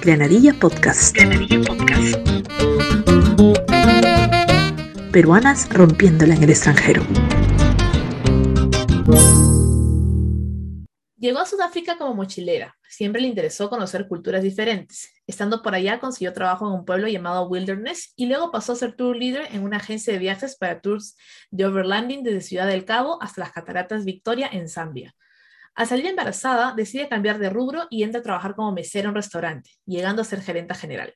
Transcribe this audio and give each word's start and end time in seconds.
Granadilla 0.00 0.54
Podcast. 0.54 1.14
Granadilla 1.14 1.60
Podcast. 1.60 2.16
Peruanas 5.12 5.68
rompiéndola 5.70 6.34
en 6.34 6.42
el 6.42 6.50
extranjero. 6.50 7.02
Llegó 11.18 11.40
a 11.40 11.46
Sudáfrica 11.46 11.98
como 11.98 12.14
mochilera. 12.14 12.76
Siempre 12.88 13.20
le 13.20 13.28
interesó 13.28 13.68
conocer 13.68 14.08
culturas 14.08 14.42
diferentes. 14.42 15.10
Estando 15.26 15.62
por 15.62 15.74
allá 15.74 16.00
consiguió 16.00 16.32
trabajo 16.32 16.66
en 16.66 16.74
un 16.74 16.84
pueblo 16.84 17.08
llamado 17.08 17.48
Wilderness 17.48 18.12
y 18.16 18.26
luego 18.26 18.50
pasó 18.50 18.72
a 18.72 18.76
ser 18.76 18.94
tour 18.94 19.16
leader 19.16 19.46
en 19.52 19.62
una 19.62 19.76
agencia 19.76 20.12
de 20.12 20.18
viajes 20.18 20.56
para 20.56 20.80
tours 20.80 21.16
de 21.50 21.66
overlanding 21.66 22.22
desde 22.22 22.40
Ciudad 22.40 22.66
del 22.66 22.84
Cabo 22.84 23.22
hasta 23.22 23.42
las 23.42 23.52
Cataratas 23.52 24.04
Victoria 24.04 24.48
en 24.50 24.68
Zambia. 24.68 25.14
Al 25.78 25.86
salir 25.86 26.06
embarazada, 26.06 26.74
decide 26.74 27.08
cambiar 27.08 27.38
de 27.38 27.50
rubro 27.50 27.86
y 27.88 28.02
entra 28.02 28.18
a 28.18 28.24
trabajar 28.24 28.56
como 28.56 28.72
mesera 28.72 29.04
en 29.04 29.10
un 29.10 29.14
restaurante, 29.14 29.70
llegando 29.86 30.22
a 30.22 30.24
ser 30.24 30.42
gerenta 30.42 30.74
general. 30.74 31.14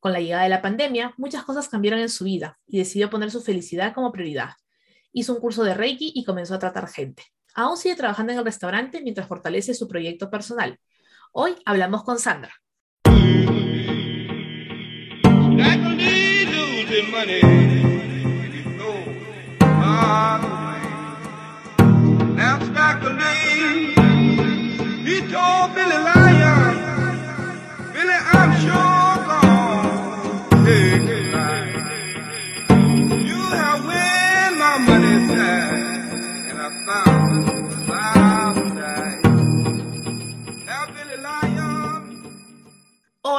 Con 0.00 0.12
la 0.12 0.20
llegada 0.20 0.42
de 0.42 0.50
la 0.50 0.60
pandemia, 0.60 1.14
muchas 1.16 1.44
cosas 1.44 1.70
cambiaron 1.70 1.98
en 1.98 2.10
su 2.10 2.24
vida 2.24 2.58
y 2.66 2.76
decidió 2.76 3.08
poner 3.08 3.30
su 3.30 3.40
felicidad 3.40 3.94
como 3.94 4.12
prioridad. 4.12 4.50
Hizo 5.14 5.32
un 5.32 5.40
curso 5.40 5.64
de 5.64 5.72
Reiki 5.72 6.12
y 6.14 6.24
comenzó 6.24 6.56
a 6.56 6.58
tratar 6.58 6.88
gente. 6.88 7.22
Aún 7.54 7.78
sigue 7.78 7.96
trabajando 7.96 8.34
en 8.34 8.40
el 8.40 8.44
restaurante 8.44 9.00
mientras 9.00 9.26
fortalece 9.26 9.72
su 9.72 9.88
proyecto 9.88 10.28
personal. 10.28 10.78
Hoy 11.32 11.54
hablamos 11.64 12.04
con 12.04 12.18
Sandra. 12.18 12.52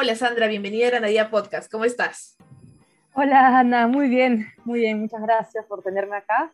Hola 0.04 0.16
Sandra, 0.16 0.48
bienvenida 0.50 0.88
a 0.88 0.90
Granadilla 0.90 1.30
Podcast. 1.30 1.72
¿Cómo 1.72 1.86
estás? 1.86 2.36
Hola 3.14 3.58
Ana, 3.58 3.88
muy 3.88 4.10
bien, 4.10 4.48
muy 4.66 4.82
bien. 4.82 5.00
Muchas 5.00 5.22
gracias 5.22 5.66
por 5.66 5.82
tenerme 5.82 6.18
acá. 6.18 6.52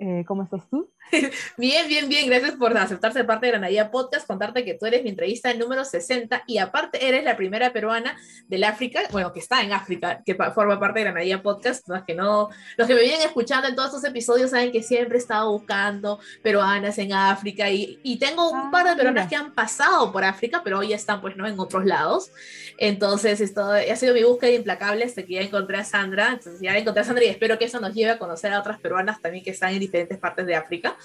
Eh, 0.00 0.24
¿Cómo 0.26 0.42
estás 0.42 0.68
tú? 0.68 0.90
bien, 1.56 1.88
bien, 1.88 2.08
bien. 2.08 2.28
Gracias 2.28 2.52
por 2.56 2.76
aceptar 2.76 3.12
ser 3.12 3.26
parte 3.26 3.46
de 3.46 3.52
Granadilla 3.52 3.90
Podcast, 3.90 4.26
contarte 4.26 4.64
que 4.64 4.74
tú 4.74 4.86
eres 4.86 5.02
mi 5.02 5.10
entrevista 5.10 5.52
número 5.54 5.84
60 5.84 6.44
y 6.46 6.58
aparte 6.58 7.06
eres 7.06 7.24
la 7.24 7.36
primera 7.36 7.72
peruana 7.72 8.16
del 8.48 8.64
África, 8.64 9.00
bueno, 9.10 9.32
que 9.32 9.40
está 9.40 9.62
en 9.62 9.72
África, 9.72 10.22
que 10.24 10.34
forma 10.34 10.78
parte 10.78 11.00
de 11.00 11.04
Granadilla 11.04 11.42
Podcast. 11.42 11.88
Los 11.88 12.02
que, 12.04 12.14
no, 12.14 12.48
los 12.76 12.86
que 12.86 12.94
me 12.94 13.00
vienen 13.00 13.22
escuchando 13.22 13.68
en 13.68 13.76
todos 13.76 13.90
estos 13.90 14.04
episodios 14.04 14.50
saben 14.50 14.72
que 14.72 14.82
siempre 14.82 15.16
he 15.16 15.20
estado 15.20 15.50
buscando 15.50 16.18
peruanas 16.42 16.98
en 16.98 17.12
África 17.12 17.70
y, 17.70 18.00
y 18.02 18.18
tengo 18.18 18.50
un 18.50 18.70
par 18.70 18.84
de 18.84 18.90
ah, 18.90 18.96
peruanas 18.96 19.28
que 19.28 19.36
han 19.36 19.52
pasado 19.52 20.12
por 20.12 20.24
África, 20.24 20.62
pero 20.64 20.78
hoy 20.78 20.92
están 20.92 21.20
pues 21.20 21.36
no 21.36 21.46
en 21.46 21.58
otros 21.58 21.84
lados. 21.84 22.30
Entonces, 22.78 23.40
esto 23.40 23.72
ha 23.72 23.96
sido 23.96 24.14
mi 24.14 24.22
búsqueda 24.22 24.50
implacable 24.52 25.04
hasta 25.04 25.22
que 25.22 25.34
ya 25.34 25.40
encontré 25.40 25.78
a 25.78 25.84
Sandra. 25.84 26.32
Entonces, 26.32 26.60
ya 26.60 26.76
encontré 26.76 27.02
a 27.02 27.04
Sandra 27.04 27.24
y 27.24 27.28
espero 27.28 27.58
que 27.58 27.64
eso 27.64 27.80
nos 27.80 27.94
lleve 27.94 28.10
a 28.10 28.18
conocer 28.18 28.52
a 28.52 28.60
otras 28.60 28.78
peruanas 28.80 29.20
también 29.20 29.42
que 29.42 29.50
están 29.50 29.72
en 29.72 29.80
diferentes 29.80 30.18
partes 30.18 30.46
de 30.46 30.54
África. 30.54 30.95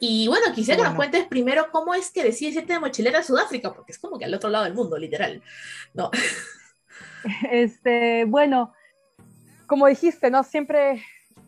Y 0.00 0.28
bueno, 0.28 0.46
quisiera 0.54 0.78
que 0.78 0.88
nos 0.88 0.96
cuentes 0.96 1.26
primero 1.26 1.70
cómo 1.70 1.94
es 1.94 2.10
que 2.10 2.24
decides 2.24 2.56
irte 2.56 2.72
de 2.72 2.80
mochilera 2.80 3.18
a 3.18 3.22
Sudáfrica, 3.22 3.72
porque 3.72 3.92
es 3.92 3.98
como 3.98 4.18
que 4.18 4.24
al 4.24 4.34
otro 4.34 4.48
lado 4.48 4.64
del 4.64 4.74
mundo, 4.74 4.96
literal. 4.98 5.42
No. 5.94 6.10
Este, 7.50 8.24
bueno, 8.24 8.72
como 9.66 9.86
dijiste, 9.86 10.30
¿no? 10.30 10.42
Siempre 10.42 11.02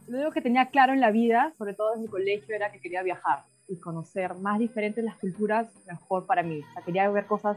lo 0.07 0.19
único 0.19 0.33
que 0.33 0.43
tenía 0.43 0.67
claro 0.67 0.93
en 0.93 1.01
la 1.01 1.11
vida, 1.11 1.55
sobre 1.57 1.73
todo 1.73 1.95
en 1.95 2.03
mi 2.03 2.09
colegio, 2.09 2.55
era 2.55 2.71
que 2.71 2.79
quería 2.79 3.03
viajar 3.03 3.45
y 3.69 3.77
conocer 3.77 4.35
más 4.35 4.59
diferentes 4.59 5.03
las 5.03 5.17
culturas, 5.17 5.69
mejor 5.87 6.27
para 6.27 6.43
mí. 6.43 6.61
O 6.61 6.73
sea, 6.75 6.83
quería 6.83 7.09
ver 7.11 7.27
cosas, 7.27 7.57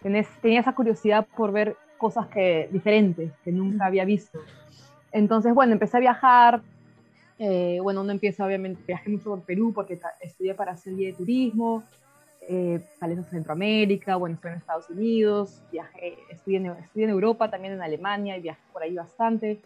tenía 0.00 0.60
esa 0.60 0.74
curiosidad 0.74 1.26
por 1.36 1.52
ver 1.52 1.76
cosas 1.98 2.28
que, 2.28 2.68
diferentes 2.72 3.32
que 3.44 3.52
nunca 3.52 3.86
había 3.86 4.04
visto. 4.04 4.38
Entonces, 5.12 5.52
bueno, 5.54 5.74
empecé 5.74 5.98
a 5.98 6.00
viajar, 6.00 6.62
eh, 7.44 7.80
bueno, 7.82 8.02
uno 8.02 8.12
empieza, 8.12 8.46
obviamente, 8.46 8.80
viajé 8.86 9.10
mucho 9.10 9.30
por 9.30 9.42
Perú 9.42 9.72
porque 9.74 9.98
estudié 10.20 10.54
para 10.54 10.72
hacer 10.72 10.94
guía 10.94 11.08
de 11.08 11.14
turismo, 11.14 11.82
eh, 12.48 12.80
a 13.00 13.22
Centroamérica, 13.24 14.14
bueno, 14.14 14.36
estuve 14.36 14.52
en 14.52 14.58
Estados 14.58 14.88
Unidos, 14.88 15.60
viajé, 15.72 16.18
estudié 16.30 16.58
en, 16.58 16.66
estudié 16.66 17.06
en 17.06 17.10
Europa, 17.10 17.50
también 17.50 17.74
en 17.74 17.82
Alemania 17.82 18.36
y 18.36 18.42
viajé 18.42 18.62
por 18.72 18.84
ahí 18.84 18.94
bastante. 18.94 19.60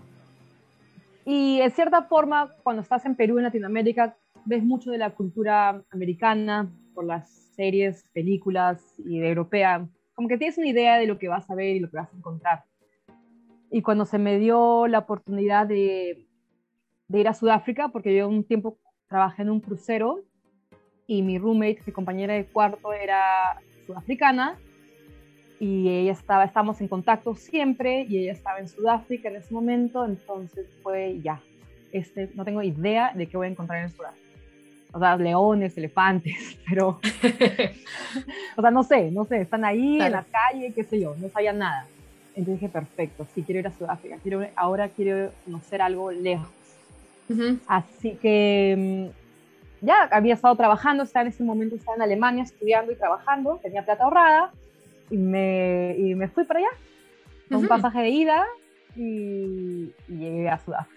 Y 1.26 1.60
en 1.60 1.70
cierta 1.70 2.04
forma, 2.04 2.50
cuando 2.62 2.80
estás 2.80 3.04
en 3.04 3.14
Perú, 3.14 3.36
en 3.36 3.44
Latinoamérica, 3.44 4.16
ves 4.46 4.64
mucho 4.64 4.90
de 4.90 4.96
la 4.96 5.10
cultura 5.10 5.82
americana 5.90 6.72
por 6.94 7.04
las 7.04 7.28
series, 7.56 8.06
películas 8.14 8.94
y 9.04 9.18
de 9.18 9.28
europea. 9.28 9.86
Como 10.14 10.28
que 10.28 10.38
tienes 10.38 10.56
una 10.56 10.68
idea 10.68 10.96
de 10.96 11.06
lo 11.06 11.18
que 11.18 11.28
vas 11.28 11.50
a 11.50 11.54
ver 11.54 11.76
y 11.76 11.80
lo 11.80 11.90
que 11.90 11.98
vas 11.98 12.10
a 12.10 12.16
encontrar. 12.16 12.64
Y 13.70 13.82
cuando 13.82 14.06
se 14.06 14.16
me 14.16 14.38
dio 14.38 14.86
la 14.86 15.00
oportunidad 15.00 15.66
de 15.66 16.25
de 17.08 17.20
ir 17.20 17.28
a 17.28 17.34
Sudáfrica 17.34 17.88
porque 17.88 18.14
yo 18.14 18.28
un 18.28 18.44
tiempo 18.44 18.78
trabajé 19.08 19.42
en 19.42 19.50
un 19.50 19.60
crucero 19.60 20.20
y 21.06 21.22
mi 21.22 21.38
roommate, 21.38 21.82
mi 21.86 21.92
compañera 21.92 22.34
de 22.34 22.46
cuarto 22.46 22.92
era 22.92 23.60
sudafricana 23.86 24.58
y 25.58 25.88
ella 25.88 26.12
estaba, 26.12 26.44
estábamos 26.44 26.80
en 26.80 26.88
contacto 26.88 27.34
siempre 27.34 28.02
y 28.08 28.18
ella 28.18 28.32
estaba 28.32 28.58
en 28.58 28.68
Sudáfrica 28.68 29.28
en 29.28 29.36
ese 29.36 29.54
momento, 29.54 30.04
entonces 30.04 30.66
fue 30.82 31.20
ya, 31.22 31.40
este, 31.92 32.30
no 32.34 32.44
tengo 32.44 32.62
idea 32.62 33.12
de 33.14 33.26
qué 33.26 33.36
voy 33.36 33.46
a 33.46 33.50
encontrar 33.50 33.82
en 33.82 33.90
Sudáfrica. 33.90 34.26
O 34.92 34.98
sea, 34.98 35.16
leones, 35.16 35.76
elefantes, 35.76 36.58
pero, 36.68 37.00
o 38.56 38.60
sea, 38.60 38.70
no 38.70 38.82
sé, 38.82 39.10
no 39.10 39.24
sé, 39.24 39.42
están 39.42 39.64
ahí 39.64 40.00
en 40.00 40.12
la 40.12 40.24
calle, 40.24 40.72
qué 40.74 40.84
sé 40.84 41.00
yo, 41.00 41.14
no 41.16 41.28
sabía 41.28 41.52
nada. 41.52 41.86
Entonces 42.34 42.60
dije, 42.60 42.68
perfecto, 42.68 43.26
sí 43.34 43.42
quiero 43.42 43.60
ir 43.60 43.66
a 43.66 43.72
Sudáfrica, 43.72 44.18
quiero, 44.22 44.46
ahora 44.56 44.88
quiero 44.88 45.30
conocer 45.44 45.80
algo 45.80 46.10
lejos. 46.10 46.55
Así 47.66 48.12
que 48.16 49.12
mm, 49.12 49.86
ya 49.86 50.08
había 50.10 50.34
estado 50.34 50.56
trabajando, 50.56 51.02
estaba 51.04 51.22
en 51.22 51.28
ese 51.28 51.42
momento 51.42 51.76
estaba 51.76 51.96
en 51.96 52.02
Alemania 52.02 52.44
estudiando 52.44 52.92
y 52.92 52.96
trabajando, 52.96 53.58
tenía 53.62 53.84
plata 53.84 54.04
ahorrada 54.04 54.52
y 55.10 55.16
me, 55.16 55.94
y 55.98 56.14
me 56.14 56.28
fui 56.28 56.44
para 56.44 56.60
allá, 56.60 56.70
con 57.48 57.58
un 57.58 57.68
pasaje 57.68 58.00
de 58.00 58.08
ida 58.08 58.44
y, 58.96 59.92
y 60.08 60.16
llegué 60.16 60.48
a 60.48 60.58
Sudáfrica. 60.58 60.95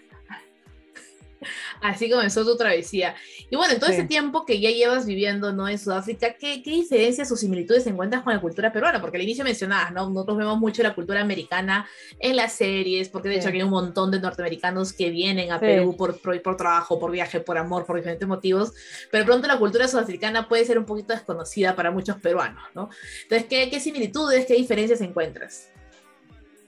Así 1.80 2.10
comenzó 2.10 2.44
tu 2.44 2.56
travesía. 2.56 3.14
Y 3.50 3.56
bueno, 3.56 3.74
en 3.74 3.80
todo 3.80 3.90
ese 3.90 4.04
tiempo 4.04 4.44
que 4.44 4.60
ya 4.60 4.70
llevas 4.70 5.06
viviendo 5.06 5.52
¿no? 5.52 5.68
en 5.68 5.78
Sudáfrica, 5.78 6.34
¿qué, 6.34 6.62
¿qué, 6.62 6.70
diferencias 6.70 7.30
o 7.32 7.36
similitudes 7.36 7.86
encuentras 7.86 8.22
con 8.22 8.32
la 8.32 8.40
cultura 8.40 8.72
peruana? 8.72 9.00
Porque 9.00 9.16
al 9.16 9.22
inicio 9.22 9.44
mencionabas, 9.44 9.92
¿no? 9.92 10.08
Nosotros 10.10 10.38
vemos 10.38 10.58
mucho 10.58 10.82
la 10.82 10.94
cultura 10.94 11.20
americana 11.20 11.88
en 12.18 12.36
las 12.36 12.52
series, 12.52 13.08
porque 13.08 13.28
de 13.28 13.36
hecho 13.36 13.48
aquí 13.48 13.58
hay 13.58 13.64
un 13.64 13.70
montón 13.70 14.10
de 14.10 14.20
norteamericanos 14.20 14.92
que 14.92 15.10
vienen 15.10 15.52
a 15.52 15.60
Perú 15.60 15.96
por, 15.96 16.20
por, 16.20 16.56
trabajo, 16.56 16.98
por 16.98 17.10
viaje, 17.10 17.40
por 17.40 17.58
amor, 17.58 17.86
por 17.86 17.96
diferentes 17.96 18.26
motivos, 18.26 18.72
pero 19.10 19.24
pronto 19.24 19.46
la 19.46 19.58
cultura 19.58 19.88
sudafricana 19.88 20.48
puede 20.48 20.64
ser 20.64 20.78
un 20.78 20.84
poquito 20.84 21.12
desconocida 21.12 21.74
para 21.74 21.90
muchos 21.90 22.16
peruanos, 22.18 22.62
¿no? 22.74 22.90
Entonces, 23.22 23.48
¿qué, 23.48 23.70
qué 23.70 23.80
similitudes, 23.80 24.46
qué 24.46 24.54
diferencias 24.54 25.00
encuentras? 25.00 25.70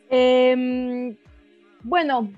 Em, 0.09 1.17
bueno, 1.83 2.31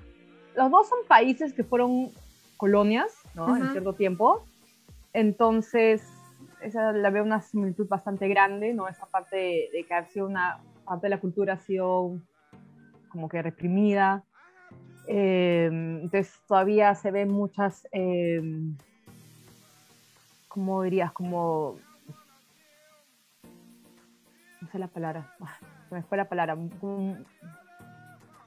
los 0.55 0.71
dos 0.71 0.87
son 0.87 0.99
países 1.07 1.53
que 1.53 1.63
fueron 1.63 2.11
colonias, 2.57 3.13
¿no? 3.33 3.55
En 3.55 3.71
cierto 3.71 3.93
tiempo. 3.93 4.45
Entonces, 5.13 6.07
esa 6.61 6.91
la 6.91 7.09
veo 7.09 7.23
una 7.23 7.41
similitud 7.41 7.87
bastante 7.87 8.27
grande, 8.27 8.73
¿no? 8.73 8.87
Esa 8.87 9.05
parte 9.05 9.69
de, 9.71 9.85
que 9.87 9.93
ha 9.93 10.05
sido 10.05 10.27
una 10.27 10.59
parte 10.85 11.05
de 11.05 11.09
la 11.09 11.19
cultura 11.19 11.53
ha 11.53 11.57
sido 11.57 12.19
como 13.09 13.29
que 13.29 13.41
reprimida. 13.41 14.23
Eh, 15.07 15.69
entonces, 15.71 16.33
todavía 16.47 16.95
se 16.95 17.11
ven 17.11 17.29
muchas, 17.29 17.87
eh, 17.91 18.41
¿cómo 20.47 20.81
dirías? 20.83 21.11
Como, 21.11 21.77
no 24.61 24.67
sé 24.71 24.79
la 24.79 24.87
palabra, 24.87 25.35
se 25.89 25.95
me 25.95 26.03
fue 26.03 26.17
la 26.17 26.27
palabra, 26.27 26.57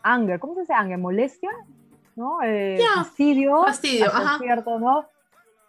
anger, 0.03 0.41
¿cómo 0.41 0.55
se 0.55 0.61
dice 0.61 0.73
anger? 0.73 0.99
¿Molestia? 0.99 1.50
¿No? 2.19 2.43
Eh, 2.43 2.79
fastidio, 2.97 3.62
fastidio 3.62 4.11
cierto, 4.38 4.79
¿no? 4.79 5.06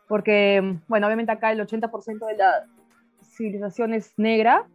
Porque, 0.07 0.77
bueno, 0.87 1.05
obviamente 1.05 1.31
acá 1.31 1.51
el 1.51 1.59
80% 1.59 2.25
de 2.25 2.37
la 2.37 2.65
civilización 3.21 3.93
es 3.93 4.13
negra 4.17 4.67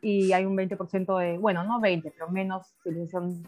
y 0.00 0.32
hay 0.32 0.44
un 0.44 0.56
20% 0.56 1.18
de, 1.18 1.38
bueno, 1.38 1.64
no 1.64 1.80
20, 1.80 2.12
pero 2.12 2.28
menos 2.28 2.68
civilización 2.84 3.42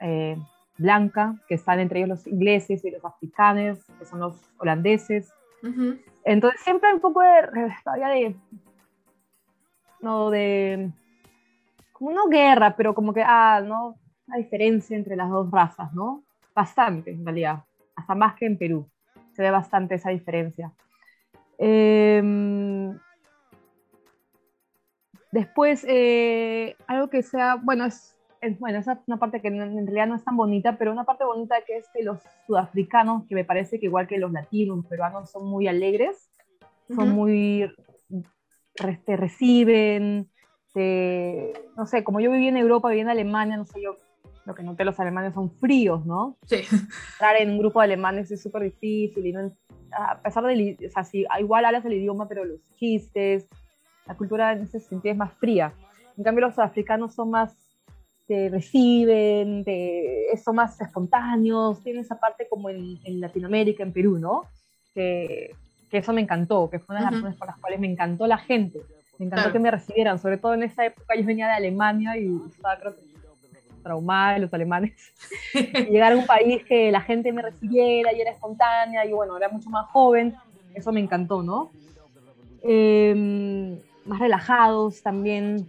eh, 0.00 0.36
blanca, 0.78 1.34
que 1.48 1.56
están 1.56 1.80
entre 1.80 1.98
ellos 1.98 2.08
los 2.08 2.26
ingleses 2.28 2.84
y 2.84 2.90
los 2.92 3.04
africanos, 3.04 3.80
que 3.98 4.04
son 4.04 4.20
los 4.20 4.36
holandeses. 4.58 5.32
Entonces 6.24 6.60
siempre 6.62 6.88
hay 6.88 6.94
un 6.94 7.00
poco 7.00 7.20
de, 7.20 7.74
todavía 7.84 8.08
de 8.08 8.36
no, 10.00 10.30
de, 10.30 10.90
como 11.92 12.12
no 12.12 12.28
guerra, 12.28 12.76
pero 12.76 12.94
como 12.94 13.12
que, 13.12 13.22
ah, 13.26 13.60
¿no? 13.62 13.96
Una 14.26 14.38
diferencia 14.38 14.96
entre 14.96 15.16
las 15.16 15.28
dos 15.28 15.50
razas, 15.50 15.92
¿no? 15.92 16.22
Bastante, 16.60 17.12
en 17.12 17.24
realidad, 17.24 17.64
hasta 17.96 18.14
más 18.14 18.34
que 18.34 18.44
en 18.44 18.58
Perú, 18.58 18.86
se 19.32 19.40
ve 19.40 19.50
bastante 19.50 19.94
esa 19.94 20.10
diferencia. 20.10 20.70
Em, 21.56 22.98
después, 25.32 25.86
eh, 25.88 26.76
algo 26.86 27.08
que 27.08 27.22
sea, 27.22 27.54
bueno, 27.54 27.86
es, 27.86 28.14
bueno, 28.58 28.78
esa 28.78 28.92
es 28.92 28.98
una 29.06 29.16
parte 29.16 29.40
que 29.40 29.48
en, 29.48 29.86
realidad 29.86 30.06
no 30.06 30.16
es 30.16 30.22
tan 30.22 30.36
bonita, 30.36 30.76
pero 30.76 30.92
una 30.92 31.04
parte 31.04 31.24
bonita 31.24 31.56
que 31.66 31.78
es 31.78 31.88
que 31.94 32.02
los 32.02 32.20
sudafricanos, 32.46 33.26
que 33.26 33.34
me 33.34 33.46
parece 33.46 33.80
que 33.80 33.86
igual 33.86 34.06
que 34.06 34.18
los 34.18 34.30
latinos, 34.30 34.76
los 34.76 34.86
peruanos, 34.86 35.30
son 35.30 35.46
muy 35.46 35.66
alegres, 35.66 36.30
son 36.94 37.08
muy, 37.08 37.74
te 39.06 39.16
reciben, 39.16 40.28
no 40.74 41.86
sé, 41.86 42.04
como 42.04 42.20
yo 42.20 42.30
viví 42.30 42.48
en 42.48 42.58
Europa, 42.58 42.90
viví 42.90 43.00
en 43.00 43.08
Alemania, 43.08 43.56
no 43.56 43.64
sé, 43.64 43.80
yo 43.80 43.96
lo 44.46 44.54
que 44.54 44.62
noté 44.62 44.84
los 44.84 44.98
alemanes 44.98 45.34
son 45.34 45.50
fríos, 45.58 46.04
¿no? 46.06 46.36
Sí. 46.46 46.62
Entrar 47.12 47.36
en 47.38 47.50
un 47.50 47.58
grupo 47.58 47.80
de 47.80 47.84
alemanes 47.84 48.30
es 48.30 48.42
súper 48.42 48.62
difícil 48.62 49.26
y 49.26 49.32
no, 49.32 49.52
a 49.92 50.20
pesar 50.20 50.44
de, 50.44 50.76
o 50.86 50.90
sea, 50.90 51.04
si, 51.04 51.26
igual 51.38 51.64
hablas 51.64 51.84
el 51.84 51.94
idioma, 51.94 52.28
pero 52.28 52.44
los 52.44 52.60
chistes, 52.76 53.46
la 54.06 54.16
cultura 54.16 54.52
en 54.52 54.62
ese 54.62 54.80
sentido 54.80 55.12
es 55.12 55.18
más 55.18 55.32
fría. 55.34 55.72
En 56.16 56.24
cambio, 56.24 56.46
los 56.46 56.58
africanos 56.58 57.14
son 57.14 57.30
más, 57.30 57.56
te 58.26 58.48
reciben, 58.48 59.64
son 60.42 60.56
más 60.56 60.80
espontáneos, 60.80 61.82
tienen 61.82 62.02
esa 62.02 62.18
parte 62.18 62.46
como 62.48 62.70
en, 62.70 62.98
en 63.04 63.20
Latinoamérica, 63.20 63.82
en 63.82 63.92
Perú, 63.92 64.18
¿no? 64.18 64.42
Que, 64.94 65.54
que, 65.90 65.98
eso 65.98 66.12
me 66.12 66.20
encantó, 66.20 66.68
que 66.68 66.78
fue 66.78 66.94
una 66.94 67.04
de 67.04 67.04
las 67.06 67.14
razones 67.14 67.38
por 67.38 67.48
las 67.48 67.58
cuales 67.58 67.80
me 67.80 67.90
encantó 67.90 68.26
la 68.26 68.38
gente. 68.38 68.80
Me 69.18 69.26
encantó 69.26 69.52
que 69.52 69.58
me 69.58 69.70
recibieran, 69.70 70.18
sobre 70.18 70.38
todo 70.38 70.54
en 70.54 70.62
esa 70.62 70.86
época 70.86 71.14
yo 71.14 71.24
venía 71.24 71.46
de 71.46 71.52
Alemania 71.52 72.16
y 72.16 72.40
estaba 72.48 72.78
creo 72.78 72.96
que 72.96 73.09
traumada 73.82 74.34
de 74.34 74.40
los 74.40 74.52
alemanes. 74.54 74.92
llegar 75.90 76.12
a 76.12 76.16
un 76.16 76.26
país 76.26 76.64
que 76.64 76.90
la 76.90 77.00
gente 77.00 77.32
me 77.32 77.42
recibiera 77.42 78.12
y 78.12 78.20
era 78.20 78.30
espontánea 78.30 79.04
y 79.04 79.12
bueno, 79.12 79.36
era 79.36 79.48
mucho 79.48 79.70
más 79.70 79.86
joven, 79.90 80.34
eso 80.74 80.92
me 80.92 81.00
encantó, 81.00 81.42
¿no? 81.42 81.70
Em, 82.62 83.78
más 84.04 84.18
relajados 84.18 85.02
también. 85.02 85.66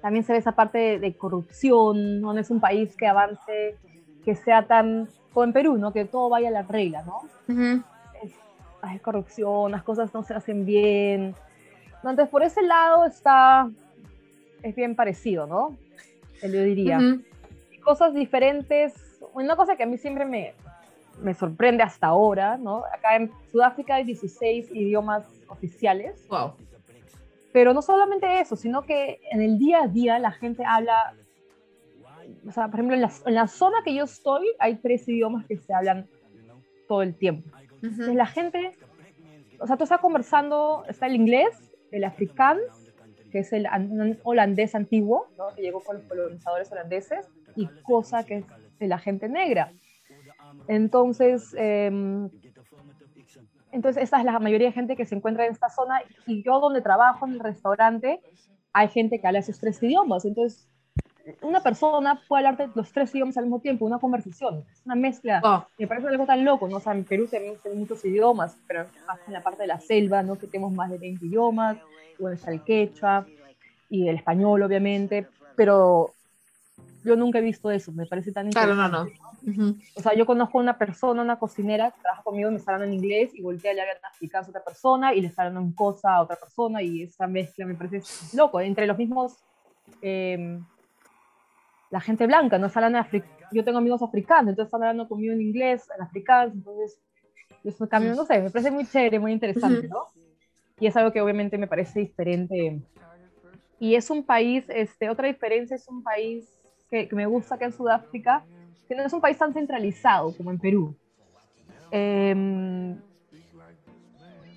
También 0.00 0.24
se 0.24 0.32
ve 0.32 0.38
esa 0.38 0.52
parte 0.52 0.98
de, 0.98 1.14
corrupción, 1.14 2.20
¿no? 2.20 2.36
es 2.36 2.50
un 2.50 2.58
país 2.58 2.96
que 2.96 3.06
avance, 3.06 3.76
que 4.24 4.34
sea 4.34 4.66
tan, 4.66 5.08
como 5.32 5.44
en 5.44 5.52
Perú, 5.52 5.78
¿no? 5.78 5.92
Que 5.92 6.04
todo 6.04 6.28
vaya 6.28 6.48
a 6.48 6.50
la 6.50 6.62
regla, 6.62 7.04
¿no? 7.04 7.20
hay 8.82 8.98
corrupción, 8.98 9.70
las 9.70 9.84
cosas 9.84 10.12
no 10.12 10.24
se 10.24 10.34
hacen 10.34 10.66
bien. 10.66 11.36
Entonces, 11.94 12.28
por 12.28 12.42
ese 12.42 12.62
lado 12.62 13.06
está, 13.06 13.70
es 14.60 14.74
bien 14.74 14.96
parecido, 14.96 15.46
¿no? 15.46 15.76
Yo 16.42 16.48
diría 16.64 16.98
cosas 17.82 18.14
diferentes. 18.14 18.94
Una 19.34 19.56
cosa 19.56 19.76
que 19.76 19.82
a 19.82 19.86
mí 19.86 19.98
siempre 19.98 20.24
me, 20.24 20.54
me 21.20 21.34
sorprende 21.34 21.82
hasta 21.82 22.08
ahora, 22.08 22.56
¿no? 22.56 22.84
Acá 22.92 23.16
en 23.16 23.30
Sudáfrica 23.50 23.96
hay 23.96 24.04
16 24.04 24.70
idiomas 24.72 25.24
oficiales. 25.48 26.26
Wow. 26.28 26.54
Pero 27.52 27.74
no 27.74 27.82
solamente 27.82 28.40
eso, 28.40 28.56
sino 28.56 28.82
que 28.82 29.20
en 29.30 29.42
el 29.42 29.58
día 29.58 29.82
a 29.82 29.88
día 29.88 30.18
la 30.18 30.32
gente 30.32 30.64
habla, 30.66 31.14
o 32.46 32.50
sea, 32.50 32.68
por 32.68 32.76
ejemplo, 32.76 32.94
en 32.94 33.02
la, 33.02 33.12
en 33.26 33.34
la 33.34 33.46
zona 33.46 33.78
que 33.84 33.94
yo 33.94 34.04
estoy 34.04 34.46
hay 34.58 34.76
tres 34.76 35.06
idiomas 35.06 35.46
que 35.46 35.58
se 35.58 35.74
hablan 35.74 36.08
todo 36.88 37.02
el 37.02 37.14
tiempo. 37.14 37.50
Entonces 37.82 38.14
la 38.14 38.26
gente, 38.26 38.72
o 39.58 39.66
sea, 39.66 39.76
tú 39.76 39.84
estás 39.84 40.00
conversando, 40.00 40.84
está 40.88 41.06
el 41.06 41.16
inglés, 41.16 41.72
el 41.90 42.04
afrikaans, 42.04 42.92
que 43.30 43.40
es 43.40 43.52
el 43.52 43.66
holandés 44.22 44.74
antiguo, 44.74 45.26
¿no? 45.36 45.54
que 45.54 45.62
llegó 45.62 45.80
con 45.80 45.96
los 45.96 46.04
colonizadores 46.06 46.70
holandeses, 46.70 47.26
y 47.56 47.66
cosa 47.82 48.24
que 48.24 48.38
es 48.38 48.44
de 48.78 48.88
la 48.88 48.98
gente 48.98 49.28
negra. 49.28 49.72
Entonces, 50.68 51.54
em, 51.56 52.28
entonces 53.70 54.02
esa 54.02 54.18
es 54.18 54.24
la 54.24 54.38
mayoría 54.38 54.68
de 54.68 54.72
gente 54.72 54.96
que 54.96 55.06
se 55.06 55.14
encuentra 55.14 55.46
en 55.46 55.52
esta 55.52 55.70
zona 55.70 56.02
y 56.26 56.42
yo 56.42 56.60
donde 56.60 56.82
trabajo 56.82 57.26
en 57.26 57.34
el 57.34 57.40
restaurante 57.40 58.20
hay 58.72 58.88
gente 58.88 59.20
que 59.20 59.26
habla 59.26 59.40
esos 59.40 59.58
tres 59.58 59.82
idiomas. 59.82 60.24
Entonces, 60.24 60.68
una 61.40 61.60
persona 61.60 62.20
puede 62.26 62.46
hablar 62.46 62.66
de 62.66 62.72
los 62.74 62.92
tres 62.92 63.14
idiomas 63.14 63.36
al 63.36 63.44
mismo 63.44 63.60
tiempo, 63.60 63.84
una 63.84 63.98
conversación, 63.98 64.64
es 64.70 64.82
una 64.84 64.94
mezcla. 64.94 65.40
Oh. 65.44 65.64
Me 65.78 65.86
parece 65.86 66.08
algo 66.08 66.26
tan 66.26 66.44
loco, 66.44 66.68
¿no? 66.68 66.76
O 66.76 66.80
sea, 66.80 66.92
en 66.92 67.04
Perú 67.04 67.28
tenemos 67.30 67.58
muchos 67.74 68.04
idiomas, 68.04 68.56
pero 68.66 68.86
más 69.06 69.20
en 69.26 69.32
la 69.32 69.42
parte 69.42 69.62
de 69.62 69.68
la 69.68 69.80
selva, 69.80 70.22
¿no? 70.22 70.36
Que 70.36 70.46
tenemos 70.46 70.72
más 70.72 70.90
de 70.90 70.98
20 70.98 71.26
idiomas, 71.26 71.78
bueno, 72.18 72.34
está 72.34 72.50
el 72.50 72.62
quechua 72.62 73.26
y 73.88 74.08
el 74.08 74.16
español, 74.16 74.62
obviamente, 74.62 75.26
pero 75.54 76.12
yo 77.04 77.16
nunca 77.16 77.38
he 77.38 77.42
visto 77.42 77.70
eso, 77.70 77.92
me 77.92 78.06
parece 78.06 78.32
tan 78.32 78.46
interesante. 78.46 78.76
Claro, 78.80 79.06
no, 79.44 79.66
no. 79.66 79.76
O 79.96 80.00
sea, 80.00 80.14
yo 80.14 80.24
conozco 80.24 80.58
una 80.58 80.78
persona, 80.78 81.22
una 81.22 81.38
cocinera 81.38 81.90
que 81.90 82.00
trabaja 82.00 82.22
conmigo 82.22 82.48
y 82.48 82.52
me 82.52 82.58
está 82.58 82.72
hablando 82.72 82.94
en 82.94 83.02
inglés 83.02 83.32
y 83.34 83.42
voltea 83.42 83.72
y 83.72 83.74
le 83.74 83.80
hablan 83.82 83.96
a 83.96 84.40
otra 84.48 84.64
persona 84.64 85.14
y 85.14 85.20
le 85.20 85.28
está 85.28 85.42
hablando 85.42 85.60
en 85.60 85.72
cosa 85.72 86.14
a 86.14 86.22
otra 86.22 86.36
persona 86.36 86.82
y 86.82 87.02
esa 87.02 87.26
mezcla 87.26 87.66
me 87.66 87.74
parece 87.74 88.02
loco, 88.36 88.60
entre 88.60 88.86
los 88.86 88.96
mismos, 88.96 89.36
em, 90.00 90.64
la 91.90 92.00
gente 92.00 92.26
blanca, 92.26 92.58
no 92.58 92.70
hablan 92.72 93.06
yo 93.52 93.64
tengo 93.64 93.78
amigos 93.78 94.02
africanos, 94.02 94.50
entonces 94.50 94.68
están 94.68 94.82
hablando 94.82 95.08
conmigo 95.08 95.34
en 95.34 95.42
inglés, 95.42 95.86
en 95.94 96.02
africano, 96.02 96.52
entonces 96.54 96.98
eso 97.64 97.88
cambio, 97.88 98.14
no 98.14 98.24
sé, 98.24 98.40
me 98.40 98.50
parece 98.50 98.70
muy 98.70 98.86
chévere, 98.86 99.18
muy 99.18 99.32
interesante, 99.32 99.88
¿no? 99.88 100.06
Y 100.80 100.86
es 100.86 100.96
algo 100.96 101.12
que 101.12 101.20
obviamente 101.20 101.58
me 101.58 101.66
parece 101.66 102.00
diferente. 102.00 102.80
Y 103.78 103.94
es 103.94 104.10
un 104.10 104.24
país, 104.24 104.64
este, 104.68 105.10
otra 105.10 105.28
diferencia 105.28 105.76
es 105.76 105.86
un 105.86 106.02
país 106.02 106.61
que, 106.92 107.08
me 107.12 107.24
gusta 107.24 107.56
que 107.56 107.64
en 107.64 107.72
Sudáfrica, 107.72 108.44
que 108.86 108.94
no 108.94 109.02
es 109.02 109.12
un 109.12 109.20
país 109.20 109.38
tan 109.38 109.54
centralizado 109.54 110.36
como 110.36 110.50
en 110.50 110.58
Perú. 110.58 110.94
Em, 111.90 112.98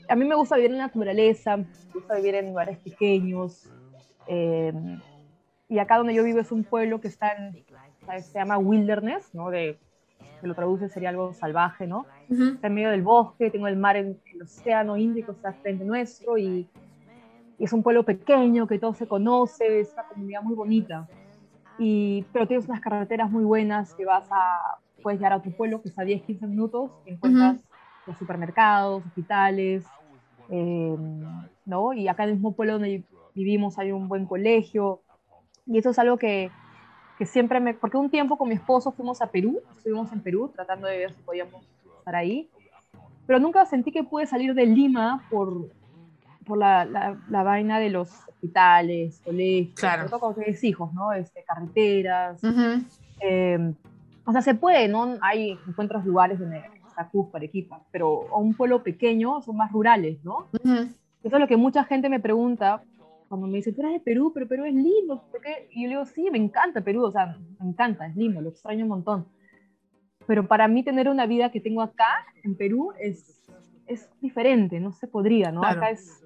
a 0.10 0.16
mí 0.16 0.26
me 0.26 0.36
gusta 0.36 0.58
vivir 0.58 0.72
en 0.72 0.78
la 0.80 0.88
naturaleza, 0.88 1.56
me 1.56 1.66
gusta 1.94 2.16
vivir 2.16 2.36
en 2.36 2.50
lugares 2.50 2.78
pequeños. 2.80 3.70
Em, 4.28 5.00
y 5.70 5.80
acá 5.80 5.98
donde 5.98 6.14
yo 6.14 6.24
vivo 6.24 6.40
es 6.40 6.52
un 6.52 6.66
pueblo 6.66 7.00
que 7.00 7.08
está 7.08 7.32
en, 7.34 7.64
se 8.22 8.38
llama 8.38 8.58
wilderness, 8.58 9.34
¿no? 9.34 9.50
De, 9.50 9.80
que 10.42 10.48
lo 10.48 10.56
traduce 10.56 10.90
sería 10.90 11.10
algo 11.10 11.34
salvaje, 11.34 11.88
¿no? 11.88 12.06
Está 12.30 12.68
en 12.68 12.74
medio 12.74 12.90
del 12.90 13.02
bosque, 13.02 13.50
tengo 13.50 13.68
el 13.68 13.78
mar, 13.78 13.96
en, 13.96 14.20
el 14.34 14.42
océano 14.42 14.98
Índico 14.98 15.32
está 15.32 15.54
frente 15.54 15.86
nuestro 15.86 16.38
y, 16.38 16.68
y, 17.58 17.64
es 17.64 17.72
un 17.72 17.82
pueblo 17.82 18.04
pequeño 18.04 18.68
que 18.68 18.78
todo 18.78 18.94
se 18.94 19.08
conoce, 19.08 19.80
es 19.80 19.94
una 19.94 20.04
comunidad 20.04 20.42
muy 20.42 20.56
bonita 20.56 21.08
y, 21.78 22.24
pero 22.32 22.48
tienes 22.48 22.68
unas 22.68 22.82
carreteras 22.82 23.30
muy 23.30 23.44
buenas 23.44 23.94
que 23.94 24.06
vas 24.06 24.28
a, 24.32 24.78
puedes 25.02 25.20
llegar 25.20 25.34
a 25.34 25.42
tu 25.42 25.52
pueblo 25.52 25.82
que 25.82 25.90
está 25.90 26.04
a 26.04 26.06
10, 26.06 26.24
15 26.24 26.48
minutos, 26.48 26.92
encuentras 27.06 27.58
los 28.08 28.18
supermercados, 28.18 29.06
hospitales, 29.06 29.86
eh, 30.50 30.96
¿no? 31.66 31.94
Y 31.94 32.08
acá 32.08 32.24
en 32.24 32.30
el 32.30 32.36
mismo 32.36 32.54
pueblo 32.54 32.74
donde 32.74 33.04
vivimos 33.34 33.78
hay 33.78 33.92
un 33.92 34.08
buen 34.08 34.26
colegio, 34.26 35.02
y 35.66 35.78
eso 35.78 35.90
es 35.90 36.00
algo 36.00 36.18
que, 36.18 36.52
que 37.18 37.26
siempre 37.26 37.60
me, 37.60 37.74
porque 37.74 37.98
un 37.98 38.10
tiempo 38.10 38.38
con 38.38 38.50
mi 38.50 38.56
esposo 38.56 38.92
fuimos 38.92 39.22
a 39.22 39.28
Perú, 39.28 39.62
estuvimos 39.76 40.12
en 40.12 40.22
Perú 40.22 40.52
tratando 40.54 40.88
de 40.88 40.98
ver 40.98 41.14
si 41.14 41.22
podíamos 41.24 41.68
estar 42.00 42.16
ahí, 42.16 42.50
pero 43.26 43.40
nunca 43.40 43.66
sentí 43.66 43.92
que 43.92 44.04
pude 44.04 44.28
salir 44.28 44.54
de 44.54 44.66
Lima 44.66 45.24
por, 45.30 45.70
por 46.46 46.58
la, 46.58 46.86
la, 46.86 47.44
vaina 47.44 47.80
de 47.80 47.90
los 47.90 48.10
hospitales, 48.28 49.22
colegios, 49.24 49.80
claro. 49.80 50.10
todo 50.10 50.20
con 50.20 50.36
tienes 50.36 50.64
hijos, 50.64 50.94
¿no? 50.94 51.12
Este, 51.12 51.44
carreteras. 51.44 52.42
Em, 53.20 53.74
o 54.26 54.32
sea, 54.32 54.42
se 54.42 54.56
puede, 54.56 54.88
¿no? 54.88 55.18
Hay 55.22 55.58
encuentros 55.68 56.06
lugares 56.06 56.40
está 56.88 57.10
Cusco, 57.10 57.38
Arequipa, 57.38 57.82
pero 57.92 58.28
a 58.34 58.38
un 58.38 58.54
pueblo 58.54 58.82
pequeño 58.82 59.42
son 59.42 59.58
más 59.58 59.72
rurales, 59.72 60.24
¿no? 60.24 60.48
Eso 61.24 61.36
es 61.36 61.40
lo 61.40 61.48
que 61.48 61.58
mucha 61.58 61.84
gente 61.84 62.08
me 62.08 62.20
pregunta 62.20 62.82
cuando 63.28 63.48
me 63.48 63.58
dice, 63.58 63.74
tú 63.74 63.82
eres 63.82 63.94
de 63.94 64.00
Perú, 64.00 64.32
pero 64.34 64.48
Perú 64.48 64.66
es 64.66 64.74
lindo, 64.74 65.24
¿por 65.32 65.42
qué? 65.42 65.68
Y 65.72 65.84
yo 65.84 65.90
le 65.90 65.96
digo, 65.96 66.06
sí, 66.06 66.30
me 66.32 66.38
encanta 66.38 66.82
Perú, 66.82 67.04
o 67.04 67.12
sea, 67.12 67.38
me 67.60 67.70
encanta, 67.70 68.08
es 68.08 68.16
lindo, 68.16 68.40
lo 68.40 68.50
extraño 68.50 68.84
un 68.84 68.90
montón. 68.90 69.26
Pero 70.28 70.48
para 70.48 70.68
mí 70.68 70.84
tener 70.84 71.10
una 71.10 71.26
vida 71.26 71.52
que 71.52 71.60
tengo 71.60 71.82
acá, 71.82 72.26
en 72.44 72.56
Perú, 72.56 72.94
es, 73.00 73.42
es 73.88 74.10
diferente, 74.22 74.80
no 74.80 74.92
se 74.92 75.08
podría, 75.08 75.52
¿no? 75.52 75.64
Acá 75.64 75.90
es 75.90 76.26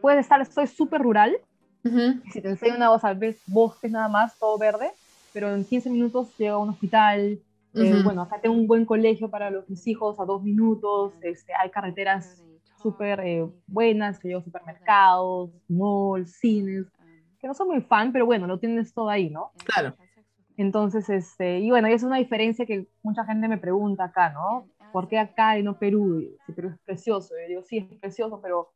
puedes 0.00 0.20
estar, 0.20 0.40
estoy 0.40 0.66
súper 0.66 1.00
rural, 1.02 1.36
si 1.82 2.40
te 2.40 2.48
enseño 2.48 2.76
una 2.76 2.88
cosa, 2.88 3.14
ves 3.14 3.40
bosques 3.46 3.90
nada 3.90 4.08
más, 4.08 4.38
todo 4.38 4.58
verde, 4.58 4.90
pero 5.32 5.54
en 5.54 5.64
15 5.64 5.90
minutos 5.90 6.36
llego 6.36 6.56
a 6.56 6.58
un 6.58 6.70
hospital, 6.70 7.38
eh, 7.74 8.02
bueno, 8.02 8.22
acá 8.22 8.40
tengo 8.40 8.54
un 8.54 8.66
buen 8.66 8.84
colegio 8.84 9.30
para 9.30 9.50
los, 9.50 9.68
mis 9.70 9.86
hijos 9.86 10.18
a 10.18 10.24
dos 10.24 10.42
minutos, 10.42 11.12
este, 11.22 11.52
hay 11.54 11.70
carreteras 11.70 12.42
súper 12.82 13.20
eh, 13.20 13.46
buenas, 13.66 14.18
que 14.18 14.28
llevo 14.28 14.42
supermercados, 14.42 15.50
malls, 15.68 16.32
cines, 16.38 16.86
que 17.38 17.46
no 17.46 17.54
soy 17.54 17.68
muy 17.68 17.80
fan, 17.82 18.12
pero 18.12 18.26
bueno, 18.26 18.46
lo 18.46 18.58
tienes 18.58 18.92
todo 18.92 19.08
ahí, 19.08 19.30
¿no? 19.30 19.52
Claro. 19.64 19.94
Entonces, 20.56 21.08
este, 21.08 21.60
y 21.60 21.70
bueno, 21.70 21.88
y 21.88 21.92
es 21.92 22.02
una 22.02 22.16
diferencia 22.16 22.66
que 22.66 22.86
mucha 23.02 23.24
gente 23.24 23.48
me 23.48 23.56
pregunta 23.56 24.04
acá, 24.04 24.30
¿no? 24.30 24.66
¿Por 24.92 25.08
qué 25.08 25.18
acá 25.18 25.58
y 25.58 25.62
no 25.62 25.78
Perú? 25.78 26.36
Si 26.46 26.52
Perú 26.52 26.70
es 26.70 26.78
precioso. 26.84 27.34
Yo 27.40 27.48
digo, 27.48 27.62
sí, 27.62 27.78
es 27.78 27.98
precioso, 27.98 28.40
pero 28.42 28.72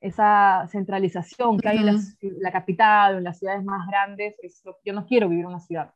esa 0.00 0.66
centralización 0.70 1.58
que 1.58 1.68
hay 1.68 1.78
en 1.78 2.40
la, 2.40 2.52
capital 2.52 3.14
o 3.14 3.18
en 3.18 3.24
las 3.24 3.38
ciudades 3.38 3.62
más 3.62 3.86
grandes, 3.86 4.34
es 4.42 4.62
yo 4.84 4.92
no 4.92 5.06
quiero 5.06 5.28
vivir 5.28 5.44
en 5.44 5.50
una 5.50 5.60
ciudad. 5.60 5.92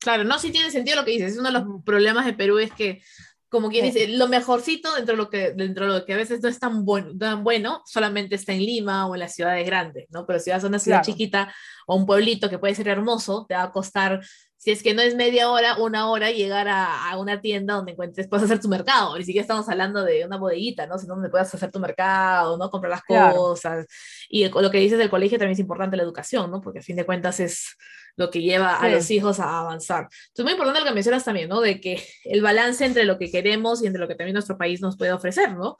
Claro, 0.00 0.24
no, 0.24 0.38
sí 0.38 0.50
tiene 0.50 0.70
sentido 0.70 0.96
lo 0.96 1.04
que 1.04 1.12
dices. 1.12 1.38
Uno 1.38 1.48
de 1.50 1.58
los 1.58 1.84
problemas 1.84 2.24
de 2.26 2.32
Perú 2.32 2.58
es 2.58 2.72
que, 2.72 3.00
como 3.48 3.68
quien 3.68 3.84
dice, 3.84 4.08
lo 4.08 4.28
mejorcito 4.28 4.94
dentro 4.94 5.12
de 5.12 5.16
lo 5.16 5.30
que, 5.30 5.52
dentro 5.52 5.86
de 5.86 6.00
lo 6.00 6.06
que 6.06 6.14
a 6.14 6.16
veces 6.16 6.42
no 6.42 6.48
es 6.48 6.58
tan 6.58 6.84
bueno, 6.84 7.16
tan 7.16 7.44
bueno, 7.44 7.82
solamente 7.86 8.34
está 8.34 8.52
en 8.52 8.60
Lima 8.60 9.06
o 9.06 9.14
en 9.14 9.20
las 9.20 9.34
ciudades 9.34 9.64
grandes, 9.64 10.06
¿no? 10.10 10.26
Pero 10.26 10.40
si 10.40 10.50
vas 10.50 10.64
a 10.64 10.68
una 10.68 10.78
ciudad 10.78 11.02
chiquita 11.02 11.54
o 11.86 11.96
un 11.96 12.06
pueblito 12.06 12.50
que 12.50 12.58
puede 12.58 12.74
ser 12.74 12.88
hermoso, 12.88 13.46
te 13.48 13.54
va 13.54 13.64
a 13.64 13.72
costar 13.72 14.20
si 14.58 14.72
es 14.72 14.82
que 14.82 14.92
no 14.92 15.02
es 15.02 15.14
media 15.14 15.50
hora, 15.50 15.76
una 15.76 16.10
hora, 16.10 16.32
llegar 16.32 16.66
a, 16.66 17.10
a, 17.10 17.18
una 17.18 17.40
tienda 17.40 17.74
donde 17.74 17.92
encuentres, 17.92 18.26
puedes 18.26 18.44
hacer 18.44 18.60
tu 18.60 18.68
mercado. 18.68 19.16
Ni 19.16 19.24
siquiera 19.24 19.42
estamos 19.42 19.68
hablando 19.68 20.02
de 20.02 20.26
una 20.26 20.36
bodeguita, 20.36 20.86
¿no? 20.88 20.98
Sino 20.98 21.14
donde 21.14 21.30
puedas 21.30 21.54
hacer 21.54 21.70
tu 21.70 21.78
mercado, 21.78 22.58
¿no? 22.58 22.68
Comprar 22.68 22.90
las 22.90 23.04
cosas. 23.04 23.86
Y 24.28 24.48
lo 24.48 24.70
que 24.70 24.78
dices 24.78 24.98
del 24.98 25.10
colegio 25.10 25.38
también 25.38 25.52
es 25.52 25.60
importante 25.60 25.96
la 25.96 26.02
educación, 26.02 26.50
¿no? 26.50 26.60
Porque 26.60 26.80
a 26.80 26.82
fin 26.82 26.96
de 26.96 27.06
cuentas 27.06 27.38
es 27.38 27.76
lo 28.16 28.30
que 28.30 28.42
lleva 28.42 28.76
a 28.76 28.88
los 28.88 29.08
hijos 29.12 29.38
a 29.38 29.60
avanzar. 29.60 30.08
Entonces, 30.28 30.44
muy 30.44 30.52
importante 30.52 30.80
lo 30.80 30.86
que 30.86 30.92
mencionas 30.92 31.24
también, 31.24 31.48
¿no? 31.48 31.60
De 31.60 31.80
que 31.80 32.02
el 32.24 32.42
balance 32.42 32.84
entre 32.84 33.04
lo 33.04 33.16
que 33.16 33.30
queremos 33.30 33.80
y 33.80 33.86
entre 33.86 34.00
lo 34.00 34.08
que 34.08 34.16
también 34.16 34.34
nuestro 34.34 34.58
país 34.58 34.80
nos 34.80 34.96
puede 34.96 35.12
ofrecer, 35.12 35.52
¿no? 35.54 35.76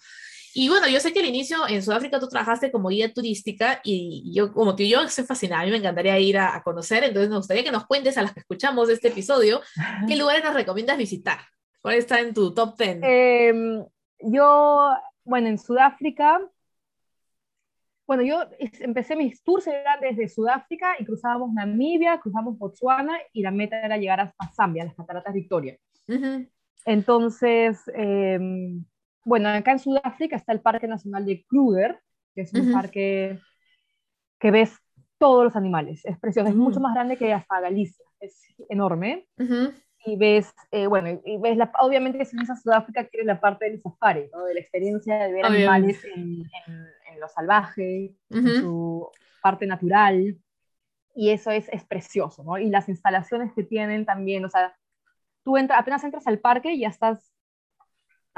Y 0.55 0.69
bueno, 0.69 0.89
yo 0.89 1.01
sé 1.01 1.13
que 1.13 1.21
al 1.21 1.27
inicio 1.27 1.59
en 1.69 1.83
Sudáfrica 1.83 2.19
tú 2.19 2.29
trabajaste 2.29 2.73
como 2.73 2.89
guía 2.89 3.13
turística 3.13 3.81
y 3.85 4.33
yo 4.35 4.53
como 4.53 4.77
que 4.77 4.89
yo 4.89 5.01
estoy 5.03 5.25
fascinada, 5.25 5.63
a 5.63 5.65
mí 5.65 5.71
me 5.71 5.79
encantaría 5.79 6.19
ir 6.19 6.39
a, 6.39 6.63
conocer, 6.63 7.05
entonces 7.05 7.31
me 7.31 7.37
gustaría 7.37 7.65
que 7.65 7.71
nos 7.71 7.87
cuentes 7.87 8.17
a 8.19 8.23
las 8.23 8.33
que 8.33 8.41
escuchamos 8.41 8.89
este 8.89 9.09
episodio, 9.09 9.61
¿qué 10.07 10.17
lugares 10.17 10.45
nos 10.45 10.55
recomiendas 10.55 10.99
visitar? 10.99 11.39
¿Cuál 11.81 11.97
está 11.97 12.21
en 12.21 12.35
tu 12.35 12.53
top 12.53 12.77
10? 12.77 12.99
Em, 13.03 13.85
yo, 14.21 14.91
bueno, 15.25 15.49
en 15.49 15.59
Sudáfrica, 15.59 16.41
bueno, 18.07 18.23
yo 18.23 18.43
empecé 18.59 19.17
mis 19.17 19.43
tours 19.43 19.67
eran 19.67 20.01
desde 20.01 20.29
Sudáfrica 20.29 20.97
y 20.99 21.05
cruzábamos 21.05 21.53
Namibia, 21.53 22.19
cruzamos 22.21 22.59
Botswana 22.59 23.19
y 23.33 23.43
la 23.43 23.51
meta 23.51 23.81
era 23.81 23.99
llegar 23.99 24.21
hasta 24.21 24.51
Zambia, 24.55 24.85
las 24.85 24.95
cataratas 24.95 25.35
Victoria. 25.35 25.79
Entonces, 26.87 27.79
eh, 27.95 28.41
bueno, 29.25 29.49
acá 29.49 29.73
en 29.73 29.79
Sudáfrica 29.79 30.37
está 30.37 30.53
el 30.53 30.61
Parque 30.61 30.89
Nacional 30.89 31.25
de 31.27 31.45
Kruger, 31.49 32.01
que 32.35 32.43
es 32.43 32.53
un 32.55 32.73
parque 32.73 33.39
que 34.39 34.51
ves 34.51 34.77
todos 35.19 35.45
los 35.45 35.57
animales. 35.57 36.05
Es 36.05 36.19
precioso, 36.19 36.49
es 36.49 36.55
mucho 36.55 36.81
más 36.81 36.95
grande 36.95 37.17
que 37.17 37.33
hasta 37.33 37.61
Galicia, 37.61 38.05
es 38.21 38.41
enorme. 38.69 39.27
Y 40.05 40.17
ves, 40.17 40.55
eh, 40.71 40.87
bueno, 40.87 41.21
y 41.25 41.39
ves 41.39 41.57
la, 41.57 41.73
obviamente 41.81 42.25
si 42.25 42.37
vienes 42.37 42.51
a 42.51 42.57
Sudáfrica 42.57 43.09
quieres 43.09 43.27
la 43.27 43.41
parte 43.41 43.65
del 43.69 43.83
safari, 43.83 44.31
¿no? 44.33 44.45
de 44.45 44.55
la 44.55 44.61
experiencia 44.61 45.19
de 45.19 45.33
ver 45.33 45.45
animales 45.45 46.03
en, 46.05 46.45
en, 46.67 47.21
lo 47.21 47.29
salvaje, 47.29 48.15
en 48.31 48.47
su 48.61 49.11
parte 49.43 49.67
natural. 49.67 50.39
Y 51.17 51.31
eso 51.31 51.51
es, 51.51 51.69
es 51.71 51.85
precioso, 51.85 52.45
¿no? 52.45 52.59
Y 52.59 52.71
las 52.71 52.89
instalaciones 52.89 53.53
que 53.53 53.65
tienen 53.65 54.07
también, 54.07 54.45
o 54.45 54.49
sea, 54.49 54.77
tú 55.43 55.57
entra, 55.57 55.77
apenas 55.77 56.05
entras 56.05 56.29
al 56.29 56.39
parque 56.39 56.73
y 56.73 56.81
ya 56.81 56.89
estás 56.89 57.33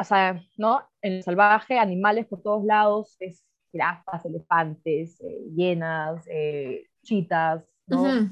o 0.00 0.04
sea, 0.04 0.42
¿no? 0.56 0.82
En 1.02 1.14
el 1.14 1.22
salvaje, 1.22 1.78
animales 1.78 2.26
por 2.26 2.42
todos 2.42 2.64
lados, 2.64 3.16
es 3.20 3.44
jirafas, 3.70 4.24
elefantes, 4.24 5.20
eh, 5.20 5.44
hienas, 5.54 6.24
eh, 6.26 6.86
chitas, 7.02 7.62
¿no? 7.86 8.28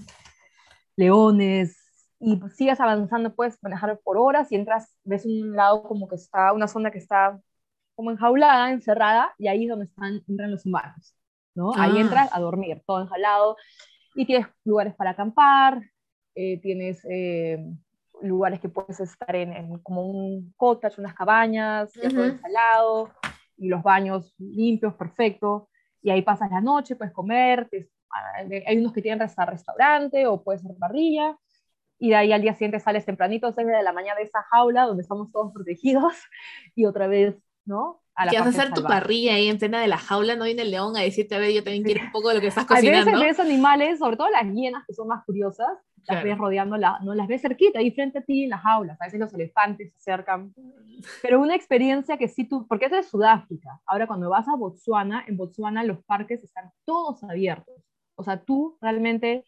Leones, 0.97 1.77
y 2.19 2.37
pues 2.37 2.57
sigues 2.57 2.81
avanzando, 2.81 3.35
puedes 3.35 3.63
manejar 3.63 4.01
por 4.03 4.17
horas 4.17 4.51
y 4.51 4.57
entras, 4.57 4.97
ves 5.05 5.27
un 5.27 5.55
lado 5.55 5.83
como 5.83 6.09
que 6.09 6.17
está, 6.17 6.53
una 6.53 6.67
zona 6.67 6.91
que 6.91 6.99
está 6.99 7.39
como 7.95 8.11
enjaulada, 8.11 8.73
encerrada, 8.73 9.35
y 9.39 9.49
ahí 9.49 9.65
es 9.65 9.71
donde 9.71 9.85
están, 9.87 10.23
entran 10.27 10.51
los 10.51 10.65
humanos, 10.65 11.15
¿no? 11.55 11.73
Ahí 11.75 11.93
ah. 11.97 12.01
entras 12.01 12.31
a 12.33 12.41
dormir, 12.41 12.83
todo 12.87 13.03
enjalado, 13.03 13.57
y 14.15 14.25
tienes 14.25 14.49
lugares 14.65 14.95
para 14.95 15.11
acampar, 15.11 15.83
eh, 16.35 16.59
tienes 16.61 17.05
lugares 18.23 18.61
que 18.61 18.69
puedes 18.69 19.01
estar 19.01 19.35
en, 19.35 19.79
como 19.79 20.03
un 20.03 20.53
cottage, 20.57 21.01
unas 21.01 21.15
cabañas, 21.15 21.93
todo 21.93 22.27
instalado, 22.27 23.11
y 23.57 23.69
los 23.69 23.83
baños 23.83 24.35
limpios, 24.39 24.95
perfecto, 24.95 25.69
y 26.03 26.11
ahí 26.11 26.23
pasas 26.23 26.51
la 26.51 26.61
noche, 26.61 26.97
puedes 26.97 27.13
comer, 27.13 27.69
ah, 28.11 28.45
hay 28.67 28.79
unos 28.79 28.93
que 28.93 29.03
tienen 29.03 29.23
hasta 29.23 29.45
restaurante 29.45 30.27
o 30.27 30.43
puedes 30.43 30.65
hacer 30.65 30.77
parrilla, 30.79 31.37
y 31.99 32.11
de 32.11 32.17
ahí 32.17 32.33
al 32.33 32.43
día 32.43 32.55
siguiente 32.55 32.79
sales 32.79 33.05
tempranito, 33.05 33.53
6 33.53 33.67
de 33.67 33.83
la 33.83 33.93
mañana 33.93 34.17
de 34.19 34.25
esa 34.25 34.43
jaula 34.51 34.85
donde 34.85 35.03
estamos 35.03 35.31
todos 35.33 35.53
protegidos, 35.55 36.15
y 36.75 36.87
otra 36.87 37.07
vez, 37.07 37.37
¿no? 37.69 38.01
A 38.17 38.25
vas 38.25 38.35
a 38.35 38.49
hacer 38.49 38.73
tu 38.75 38.83
parrilla 38.83 39.35
ahí 39.35 39.47
en 39.49 39.59
plena 39.59 39.81
de 39.81 39.87
la 39.87 39.99
jaula, 39.99 40.35
no 40.35 40.45
viene 40.45 40.63
el 40.63 40.73
león 40.73 40.97
a 40.97 41.03
decirte, 41.03 41.37
a 41.37 41.39
ver, 41.39 41.53
yo 41.53 41.63
también 41.63 41.85
quiero 41.85 42.03
un 42.03 42.11
poco 42.11 42.31
de 42.31 42.35
lo 42.35 42.41
que 42.41 42.49
estás 42.49 42.65
cocinando. 42.67 43.11
A 43.11 43.15
veces 43.15 43.21
ves 43.21 43.39
animales, 43.39 44.01
sobre 44.01 44.17
todo 44.17 44.29
las 44.29 44.45
hienas, 44.53 44.85
que 44.87 44.95
son 44.95 45.07
más 45.07 45.25
curiosas, 45.25 45.69
las 46.09 46.25
ves 46.25 46.37
rodeando, 46.37 46.77
la, 46.77 46.99
no 47.05 47.15
las 47.15 47.29
ves 47.29 47.43
cerquita, 47.43 47.79
ahí 47.79 47.93
frente 47.93 48.19
a 48.19 48.23
ti 48.23 48.45
en 48.45 48.51
las 48.51 48.63
jaulas, 48.63 49.01
a 49.01 49.05
veces 49.05 49.21
los 49.21 49.33
elefantes 49.35 49.93
se 49.93 50.11
acercan, 50.11 50.53
pero 51.23 51.41
una 51.41 51.55
experiencia 51.55 52.17
que 52.17 52.27
sí 52.27 52.45
tú, 52.45 52.67
porque 52.67 52.87
es 52.87 52.91
de 52.91 53.03
Sudáfrica, 53.05 53.81
ahora 53.87 54.09
cuando 54.09 54.31
vas 54.31 54.49
a 54.49 54.57
Botswana, 54.57 55.25
en 55.29 55.37
Botswana 55.37 55.85
los 55.85 56.03
parques 56.05 56.43
están 56.43 56.73
todos 56.85 57.23
abiertos, 57.23 57.75
o 58.17 58.25
sea, 58.25 58.41
tú 58.41 58.77
realmente 58.81 59.45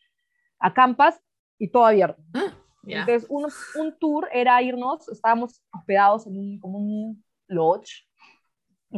acampas 0.61 1.21
y 1.59 1.69
todo 1.69 1.87
abierto. 1.87 2.23
Ah, 2.35 2.53
Entonces, 2.85 3.27
un, 3.29 3.47
un, 3.81 3.99
tour 3.99 4.29
era 4.33 4.63
irnos, 4.63 5.09
estábamos 5.09 5.61
hospedados 5.73 6.27
en 6.27 6.39
un, 6.39 6.61
como 6.61 6.79
un 6.79 7.25
lodge, 7.49 8.07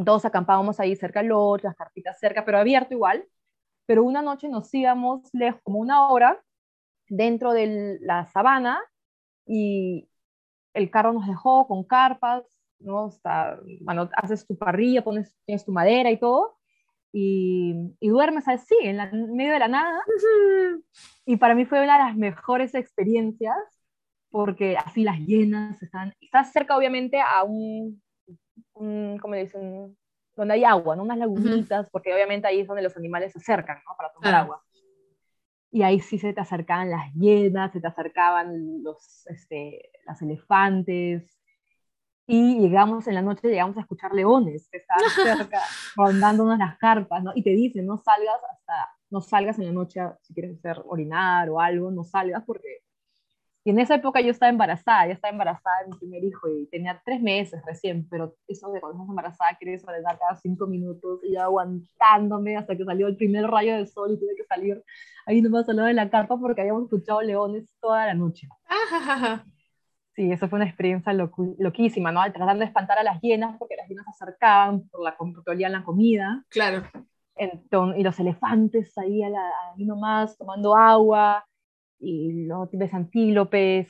todos 0.05 0.25
acampábamos 0.25 0.79
ahí 0.79 0.95
cerca 0.95 1.19
del 1.19 1.29
lodge, 1.29 1.63
las 1.63 1.75
carpitas 1.75 2.19
cerca, 2.19 2.45
pero 2.45 2.57
abierto 2.57 2.93
igual, 2.93 3.25
pero 3.85 4.03
una 4.03 4.21
noche 4.21 4.49
nos 4.49 4.73
íbamos 4.73 5.29
lejos, 5.33 5.61
como 5.63 5.79
una 5.79 6.07
hora, 6.07 6.41
dentro 7.09 7.53
de 7.53 7.99
la 8.01 8.25
sabana 8.27 8.81
y 9.45 10.09
el 10.73 10.89
carro 10.89 11.13
nos 11.13 11.27
dejó 11.27 11.67
con 11.67 11.83
carpas, 11.83 12.43
¿no? 12.79 13.07
Está, 13.07 13.59
bueno, 13.81 14.09
haces 14.15 14.47
tu 14.47 14.57
parrilla, 14.57 15.03
pones, 15.03 15.35
tienes 15.45 15.65
tu 15.65 15.71
madera 15.71 16.09
y 16.11 16.17
todo, 16.17 16.57
y, 17.11 17.95
y 17.99 18.09
duermes 18.09 18.47
así, 18.47 18.75
en, 18.81 18.97
la, 18.97 19.11
medio 19.11 19.53
de 19.53 19.59
la 19.59 19.67
nada. 19.67 20.01
Y 21.25 21.37
para 21.37 21.55
mí 21.55 21.65
fue 21.65 21.81
una 21.81 21.97
de 21.97 22.03
las 22.03 22.17
mejores 22.17 22.75
experiencias, 22.75 23.55
porque 24.29 24.75
así 24.77 25.03
las 25.03 25.19
llenas 25.19 25.81
están, 25.81 26.13
estás 26.19 26.51
cerca 26.51 26.75
obviamente 26.75 27.21
a 27.21 27.43
un, 27.43 28.01
un 28.75 29.17
¿cómo 29.19 29.35
le 29.35 29.43
dicen? 29.43 29.97
Donde 30.35 30.55
hay 30.55 30.63
agua, 30.63 30.95
¿no? 30.95 31.03
Unas 31.03 31.17
lagunitas, 31.17 31.89
porque 31.91 32.13
obviamente 32.13 32.47
ahí 32.47 32.61
es 32.61 32.67
donde 32.67 32.81
los 32.81 32.97
animales 32.97 33.33
se 33.33 33.39
acercan, 33.39 33.77
¿no? 33.87 33.95
Para 33.95 34.11
tomar 34.11 34.35
agua 34.35 34.63
y 35.73 35.81
ahí 35.81 35.99
sí 35.99 36.19
se 36.19 36.33
te 36.33 36.39
acercaban 36.39 36.91
las 36.91 37.11
hienas, 37.15 37.71
se 37.71 37.81
te 37.81 37.87
acercaban 37.87 38.83
los, 38.83 39.25
este, 39.25 39.89
las 40.05 40.21
elefantes, 40.21 41.35
y 42.25 42.59
llegamos 42.59 43.07
en 43.07 43.15
la 43.15 43.21
noche, 43.21 43.49
llegamos 43.49 43.75
a 43.77 43.81
escuchar 43.81 44.13
leones 44.13 44.69
que 44.69 44.77
estaban 44.77 45.03
cerca, 45.49 45.61
rondándonos 45.95 46.57
las 46.57 46.77
carpas, 46.77 47.23
¿no? 47.23 47.31
Y 47.35 47.43
te 47.43 47.49
dicen, 47.49 47.85
no 47.85 47.97
salgas 47.97 48.39
hasta, 48.51 48.89
no 49.09 49.19
salgas 49.21 49.59
en 49.59 49.65
la 49.65 49.71
noche 49.71 49.99
si 50.21 50.33
quieres 50.33 50.57
hacer 50.57 50.81
orinar 50.85 51.49
o 51.49 51.59
algo, 51.59 51.91
no 51.91 52.03
salgas 52.03 52.43
porque 52.45 52.83
y 53.65 53.69
en 53.69 53.79
esa 53.79 53.95
época 53.95 54.19
yo 54.19 54.31
estaba 54.31 54.49
embarazada, 54.49 55.07
ya 55.07 55.13
estaba 55.13 55.31
embarazada 55.31 55.83
de 55.83 55.91
mi 55.91 55.97
primer 55.97 56.23
hijo 56.23 56.49
y 56.49 56.67
tenía 56.67 57.01
tres 57.05 57.21
meses 57.21 57.61
recién, 57.65 58.05
pero 58.09 58.35
eso 58.47 58.69
de 58.71 58.81
cuando 58.81 58.97
estás 58.97 59.09
embarazada 59.09 59.57
quieres 59.57 59.87
orinar 59.87 60.19
cada 60.19 60.35
cinco 60.35 60.67
minutos 60.67 61.21
y 61.23 61.33
yo 61.33 61.41
aguantándome 61.41 62.57
hasta 62.57 62.75
que 62.75 62.83
salió 62.83 63.07
el 63.07 63.15
primer 63.15 63.47
rayo 63.47 63.77
de 63.77 63.87
sol 63.87 64.11
y 64.11 64.19
tuve 64.19 64.35
que 64.35 64.43
salir 64.43 64.83
ahí 65.25 65.41
nomás 65.41 65.69
al 65.69 65.77
lado 65.77 65.87
de 65.87 65.93
la 65.93 66.09
carpa 66.09 66.37
porque 66.37 66.59
habíamos 66.59 66.83
escuchado 66.83 67.21
leones 67.21 67.65
toda 67.79 68.05
la 68.05 68.13
noche. 68.13 68.47
Sí, 70.15 70.31
eso 70.31 70.47
fue 70.47 70.57
una 70.57 70.67
experiencia 70.67 71.11
loquísima, 71.11 72.11
¿no? 72.11 72.21
Tratando 72.31 72.59
de 72.59 72.65
espantar 72.65 72.99
a 72.99 73.03
las 73.03 73.19
hienas 73.19 73.57
porque 73.57 73.75
las 73.75 73.89
hienas 73.89 74.05
se 74.05 74.23
acercaban 74.23 74.87
por 74.89 75.03
la, 75.03 75.17
porque 75.17 75.49
olían 75.49 75.71
la 75.71 75.83
comida. 75.83 76.45
Claro. 76.49 76.83
Entonces, 77.35 77.99
y 77.99 78.03
los 78.03 78.19
elefantes 78.19 78.95
ahí, 78.99 79.23
a 79.23 79.29
la, 79.29 79.49
ahí 79.75 79.85
nomás 79.85 80.37
tomando 80.37 80.75
agua 80.75 81.43
y 82.03 82.45
luego 82.45 82.69
ves 82.73 82.93
antílopes, 82.93 83.89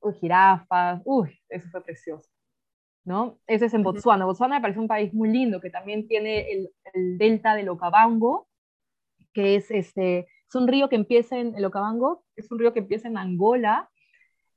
uy, 0.00 0.14
jirafas, 0.20 1.00
uy, 1.04 1.38
eso 1.48 1.68
fue 1.70 1.82
precioso. 1.82 2.28
¿no? 3.04 3.38
Ese 3.46 3.66
es 3.66 3.74
en 3.74 3.82
Botswana. 3.82 4.24
Botswana 4.24 4.56
me 4.56 4.62
parece 4.62 4.80
un 4.80 4.88
país 4.88 5.12
muy 5.12 5.28
lindo, 5.28 5.60
que 5.60 5.70
también 5.70 6.08
tiene 6.08 6.50
el, 6.50 6.70
el 6.92 7.18
delta 7.18 7.54
del 7.54 7.68
Okavango, 7.68 8.48
que 9.32 9.56
es, 9.56 9.70
este, 9.70 10.20
es 10.20 10.54
un 10.54 10.68
río 10.68 10.88
que 10.88 10.96
empieza 10.96 11.38
en 11.38 11.54
el 11.54 11.64
Okavango, 11.64 12.24
es 12.36 12.50
un 12.50 12.58
río 12.58 12.72
que 12.72 12.80
empieza 12.80 13.08
en 13.08 13.18
Angola 13.18 13.90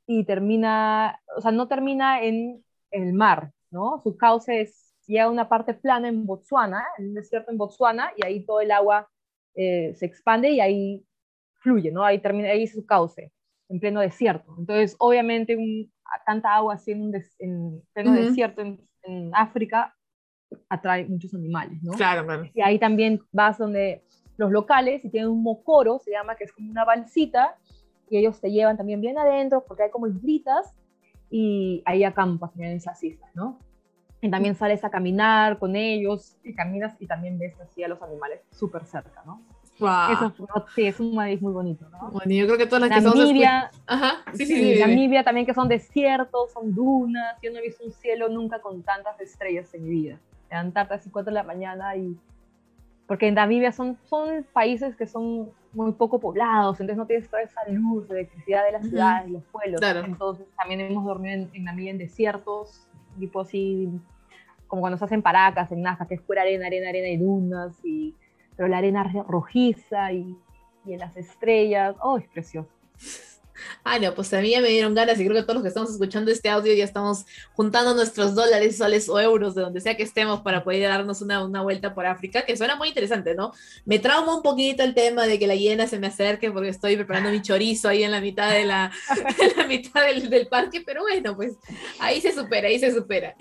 y 0.06 0.24
termina, 0.26 1.20
o 1.36 1.42
sea, 1.42 1.52
no 1.52 1.68
termina 1.68 2.24
en 2.24 2.64
el 2.92 3.14
mar, 3.14 3.52
¿no? 3.72 4.00
Su 4.02 4.16
cauce 4.16 4.62
es, 4.62 4.94
llega 5.06 5.26
a 5.26 5.30
una 5.30 5.50
parte 5.50 5.74
plana 5.74 6.08
en 6.08 6.26
Botswana, 6.26 6.86
en 6.98 7.10
un 7.10 7.14
desierto 7.16 7.52
en 7.52 7.58
Botswana, 7.58 8.12
y 8.16 8.26
ahí 8.26 8.46
todo 8.46 8.62
el 8.62 8.72
agua 8.72 9.10
eh, 9.56 9.94
se 9.96 10.06
expande 10.06 10.52
y 10.52 10.62
ahí 10.62 11.06
fluye, 11.68 11.92
¿no? 11.92 12.04
Ahí 12.04 12.20
termina, 12.20 12.50
ahí 12.50 12.66
su 12.66 12.86
cauce, 12.86 13.32
en 13.68 13.80
pleno 13.80 14.00
desierto. 14.00 14.56
Entonces, 14.58 14.96
obviamente, 15.00 15.58
tanta 16.26 16.56
agua 16.56 16.76
así 16.76 16.92
en, 16.92 17.02
un 17.02 17.16
en 17.40 17.84
pleno 17.94 18.14
desierto 18.14 18.62
en, 18.62 18.80
África 19.34 19.96
atrae 20.68 21.06
muchos 21.06 21.34
animales, 21.34 21.82
¿no? 21.82 21.94
Claro, 21.94 22.26
claro. 22.26 22.44
Y 22.54 22.62
ahí 22.62 22.78
también 22.78 23.22
vas 23.32 23.58
donde 23.58 24.04
los 24.36 24.52
locales 24.52 25.06
y 25.06 25.10
tienen 25.10 25.30
un 25.30 25.44
mocoro, 25.44 26.00
se 26.00 26.12
llama, 26.12 26.36
que 26.36 26.44
es 26.44 26.52
como 26.52 26.70
una 26.70 26.84
balsita, 26.84 27.56
y 28.10 28.18
ellos 28.18 28.42
te 28.42 28.52
llevan 28.52 28.76
también 28.76 29.00
bien 29.00 29.18
adentro 29.18 29.64
porque 29.66 29.84
hay 29.84 29.92
como 29.92 30.08
islitas 30.08 30.76
y 31.30 31.84
ahí 31.86 32.04
acampas 32.04 32.52
en 32.58 32.66
esas 32.66 33.02
islas, 33.02 33.30
¿no? 33.34 33.60
Y 34.22 34.30
también 34.30 34.56
sales 34.56 34.84
a 34.84 34.90
caminar 34.90 35.58
con 35.58 35.76
ellos 35.78 36.38
y 36.44 36.54
caminas 36.54 36.96
y 37.00 37.08
también 37.08 37.40
ves 37.40 37.58
así 37.62 37.84
a 37.84 37.88
los 37.88 38.02
animales 38.02 38.42
súper 38.52 38.86
cerca, 38.86 39.24
¿no? 39.26 39.42
Wow. 39.80 40.12
Eso 40.12 40.34
sí, 40.76 40.88
es 40.88 41.00
un 41.00 41.16
país 41.16 41.42
muy 41.42 41.54
bonito, 41.54 41.88
¿no? 41.90 42.10
Bueno, 42.12 42.32
yo 42.34 42.46
creo 42.46 42.58
que 42.58 42.66
todas 42.66 42.82
las 42.82 42.90
que 42.90 43.02
Namibia, 43.02 43.70
escuch- 43.72 43.82
Ajá, 43.86 44.24
sí, 44.34 44.46
sí, 44.46 44.56
sí, 44.56 44.74
sí. 44.76 44.80
Namibia 44.80 45.24
también 45.24 45.46
que 45.46 45.54
son 45.54 45.68
desiertos, 45.68 46.52
son 46.52 46.74
dunas. 46.74 47.38
Yo 47.44 47.52
no 47.52 47.60
he 47.60 47.62
visto 47.62 47.84
un 47.86 47.92
cielo 47.92 48.28
nunca 48.30 48.60
con 48.60 48.82
tantas 48.82 49.20
estrellas 49.22 49.72
en 49.76 49.84
mi 49.84 49.90
vida. 49.90 50.20
Levantarte 50.50 50.94
a 50.94 50.98
las 50.98 51.08
4 51.12 51.32
de 51.32 51.36
la 51.36 51.44
mañana 51.44 51.96
y... 51.96 52.18
Porque 53.06 53.28
en 53.28 53.36
Namibia 53.36 53.72
son, 53.72 53.98
son 54.10 54.46
países 54.52 54.96
que 54.96 55.06
son 55.08 55.50
muy 55.74 55.92
poco 55.94 56.20
poblados, 56.20 56.80
entonces 56.80 56.98
no 56.98 57.06
tienes 57.06 57.30
toda 57.30 57.44
esa 57.44 57.62
luz, 57.70 58.08
de 58.10 58.16
electricidad 58.22 58.66
de 58.66 58.72
las 58.74 58.82
Ujú. 58.82 58.90
ciudades, 58.90 59.30
los 59.30 59.44
pueblos. 59.46 59.80
Claro. 59.80 60.04
Entonces 60.06 60.48
también 60.58 60.82
hemos 60.82 61.06
dormido 61.06 61.36
en, 61.36 61.50
en 61.54 61.64
Namibia 61.64 61.92
en 61.92 62.00
desiertos, 62.00 62.86
tipo 63.20 63.42
así, 63.42 63.88
como 64.68 64.82
cuando 64.82 64.98
se 64.98 65.06
hacen 65.06 65.22
paracas 65.22 65.72
en 65.72 65.84
Nazca, 65.84 66.08
que 66.08 66.16
es 66.16 66.22
pura 66.22 66.42
arena, 66.42 66.66
arena, 66.68 66.90
arena 66.90 67.08
y 67.08 67.18
dunas, 67.18 67.78
y, 67.86 68.14
pero 68.58 68.68
la 68.68 68.80
arena 68.80 69.04
ro- 69.04 69.24
rojiza 69.24 70.12
y, 70.12 70.36
y 70.86 70.94
en 70.94 71.00
las 71.00 71.16
estrellas. 71.16 71.96
Oh, 72.02 72.18
es 72.18 72.28
precioso. 72.28 72.68
Ay, 73.84 74.00
no, 74.02 74.14
pues 74.14 74.32
a 74.36 74.40
mí 74.42 74.52
ya 74.52 74.62
me 74.62 74.68
dieron 74.70 74.94
ganas 74.94 75.20
y 75.20 75.24
creo 75.26 75.34
que 75.36 75.42
todos 75.42 75.56
los 75.56 75.64
que 75.64 75.70
estamos 75.70 75.90
escuchando 75.90 76.30
este 76.30 76.48
audio 76.48 76.76
ya 76.76 76.84
estamos 76.84 77.26
juntando 77.54 77.96
nuestros 77.96 78.36
dólares, 78.36 78.78
soles 78.78 79.10
o 79.10 79.20
euros 79.20 79.56
de 79.56 79.64
donde 79.64 79.82
sea 79.82 79.98
que 79.98 80.04
estemos 80.04 80.42
para 80.42 80.64
poder 80.64 80.84
darnos 80.88 81.24
una, 81.24 81.44
una 81.44 81.64
vuelta 81.64 81.96
por 81.96 82.06
África, 82.06 82.46
que 82.46 82.56
suena 82.56 82.76
muy 82.76 82.90
interesante, 82.90 83.34
¿no? 83.34 83.54
Me 83.84 83.98
trauma 83.98 84.36
un 84.36 84.44
poquito 84.44 84.84
el 84.84 84.94
tema 84.94 85.26
de 85.26 85.40
que 85.40 85.48
la 85.48 85.56
hiena 85.56 85.88
se 85.88 85.98
me 85.98 86.06
acerque 86.06 86.52
porque 86.52 86.70
estoy 86.70 86.98
preparando 86.98 87.32
mi 87.32 87.42
chorizo 87.42 87.90
ahí 87.90 88.04
en 88.04 88.12
la 88.12 88.22
mitad 88.22 88.52
de 88.52 88.66
la, 88.66 88.92
en 89.42 89.58
la 89.58 89.66
mitad 89.66 90.06
del, 90.06 90.30
del 90.30 90.46
parque, 90.48 90.84
pero 90.86 91.02
bueno, 91.02 91.36
pues 91.36 91.54
ahí 92.00 92.22
se 92.22 92.34
supera, 92.34 92.68
ahí 92.68 92.78
se 92.78 92.94
supera. 92.94 93.36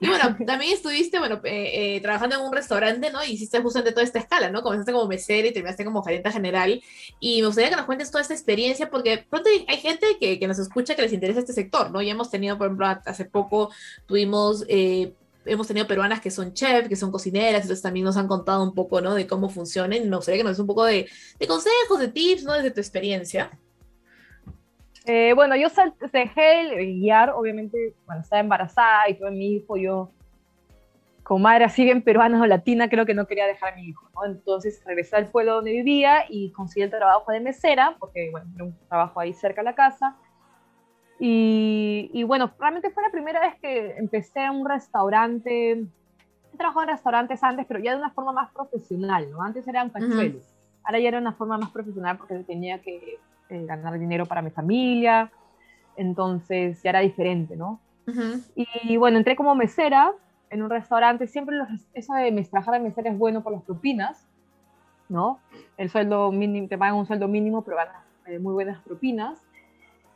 Y 0.00 0.08
bueno, 0.08 0.36
también 0.46 0.74
estuviste, 0.74 1.18
bueno, 1.18 1.40
eh, 1.44 1.96
eh, 1.96 2.00
trabajando 2.00 2.36
en 2.36 2.42
un 2.42 2.52
restaurante, 2.52 3.10
¿no? 3.10 3.24
Y 3.24 3.32
hiciste 3.32 3.60
justamente 3.60 3.92
toda 3.92 4.04
esta 4.04 4.20
escala, 4.20 4.48
¿no? 4.48 4.62
Comenzaste 4.62 4.92
como 4.92 5.08
mesera 5.08 5.48
y 5.48 5.52
terminaste 5.52 5.84
como 5.84 6.02
gerente 6.02 6.30
general. 6.30 6.80
Y 7.18 7.40
me 7.40 7.46
gustaría 7.48 7.70
que 7.70 7.76
nos 7.76 7.86
cuentes 7.86 8.10
toda 8.10 8.22
esta 8.22 8.34
experiencia, 8.34 8.90
porque 8.90 9.24
pronto 9.28 9.50
hay, 9.66 9.76
gente 9.78 10.06
que, 10.20 10.38
que 10.38 10.46
nos 10.46 10.58
escucha 10.58 10.94
que 10.94 11.02
les 11.02 11.12
interesa 11.12 11.40
este 11.40 11.52
sector, 11.52 11.90
¿no? 11.90 12.00
Ya 12.00 12.12
hemos 12.12 12.30
tenido, 12.30 12.56
por 12.58 12.68
ejemplo, 12.68 12.86
hace 13.04 13.24
poco 13.24 13.70
tuvimos... 14.06 14.64
Eh, 14.68 15.12
hemos 15.44 15.66
tenido 15.66 15.86
peruanas 15.86 16.20
que 16.20 16.30
son 16.30 16.52
chef, 16.52 16.88
que 16.88 16.96
son 16.96 17.10
cocineras, 17.10 17.62
entonces 17.62 17.80
también 17.80 18.04
nos 18.04 18.18
han 18.18 18.28
contado 18.28 18.62
un 18.62 18.74
poco, 18.74 19.00
¿no? 19.00 19.14
De 19.14 19.26
cómo 19.26 19.48
funcionan. 19.48 20.02
Y 20.02 20.06
me 20.06 20.16
gustaría 20.16 20.40
que 20.40 20.44
nos 20.44 20.52
des 20.52 20.60
un 20.60 20.66
poco 20.66 20.84
de, 20.84 21.08
de 21.38 21.46
consejos, 21.46 21.98
de 21.98 22.08
tips, 22.08 22.44
¿no? 22.44 22.52
Desde 22.52 22.70
tu 22.70 22.80
experiencia. 22.80 23.58
Eh, 25.08 25.32
bueno, 25.34 25.56
yo 25.56 25.70
sal- 25.70 25.94
dejé 26.12 26.60
el 26.60 27.00
guiar, 27.00 27.30
obviamente, 27.30 27.94
cuando 28.04 28.22
estaba 28.22 28.40
embarazada 28.40 29.08
y 29.08 29.14
tuve 29.14 29.30
mi 29.30 29.54
hijo, 29.54 29.76
yo, 29.78 30.10
como 31.22 31.40
madre 31.40 31.64
así 31.64 31.82
bien 31.84 32.02
peruana 32.02 32.40
o 32.42 32.46
latina, 32.46 32.90
creo 32.90 33.06
que 33.06 33.14
no 33.14 33.26
quería 33.26 33.46
dejar 33.46 33.72
a 33.72 33.76
mi 33.76 33.84
hijo, 33.88 34.06
¿no? 34.14 34.26
Entonces 34.26 34.82
regresé 34.84 35.16
al 35.16 35.30
pueblo 35.30 35.54
donde 35.56 35.72
vivía 35.72 36.24
y 36.28 36.52
conseguí 36.52 36.82
el 36.82 36.90
trabajo 36.90 37.32
de 37.32 37.40
mesera, 37.40 37.96
porque, 37.98 38.28
bueno, 38.30 38.50
era 38.54 38.64
un 38.64 38.78
trabajo 38.88 39.18
ahí 39.18 39.32
cerca 39.32 39.62
de 39.62 39.64
la 39.64 39.74
casa. 39.74 40.16
Y, 41.18 42.10
y 42.12 42.22
bueno, 42.24 42.52
realmente 42.58 42.90
fue 42.90 43.02
la 43.02 43.10
primera 43.10 43.40
vez 43.40 43.54
que 43.60 43.96
empecé 43.96 44.40
en 44.40 44.50
un 44.50 44.68
restaurante. 44.68 45.72
He 46.52 46.56
trabajado 46.58 46.82
en 46.82 46.88
restaurantes 46.90 47.42
antes, 47.42 47.64
pero 47.66 47.80
ya 47.80 47.92
de 47.92 47.98
una 47.98 48.10
forma 48.10 48.32
más 48.32 48.52
profesional, 48.52 49.30
¿no? 49.30 49.42
Antes 49.42 49.66
eran 49.66 49.88
cachuelos. 49.90 50.54
Ahora 50.84 50.98
ya 51.00 51.08
era 51.08 51.18
una 51.18 51.32
forma 51.32 51.58
más 51.58 51.70
profesional 51.70 52.18
porque 52.18 52.34
tenía 52.44 52.78
que 52.80 53.18
eh, 53.48 53.64
ganar 53.66 53.98
dinero 53.98 54.26
para 54.26 54.42
mi 54.42 54.50
familia. 54.50 55.30
Entonces 55.96 56.82
ya 56.82 56.90
era 56.90 57.00
diferente, 57.00 57.56
¿no? 57.56 57.80
Y 58.54 58.96
bueno, 58.96 59.18
entré 59.18 59.36
como 59.36 59.54
mesera 59.54 60.12
en 60.50 60.62
un 60.62 60.70
restaurante. 60.70 61.26
Siempre 61.26 61.56
los, 61.56 61.68
eso 61.92 62.14
de 62.14 62.30
mes- 62.32 62.50
trabajar 62.50 62.74
de 62.74 62.80
mesera 62.80 63.10
es 63.10 63.18
bueno 63.18 63.42
por 63.42 63.52
las 63.52 63.62
propinas, 63.62 64.26
¿no? 65.08 65.38
El 65.76 65.90
sueldo 65.90 66.30
mínimo, 66.32 66.68
te 66.68 66.78
pagan 66.78 66.96
un 66.96 67.06
sueldo 67.06 67.28
mínimo, 67.28 67.62
pero 67.62 67.76
ganas 67.76 68.04
eh, 68.26 68.38
muy 68.38 68.52
buenas 68.52 68.80
propinas. 68.82 69.40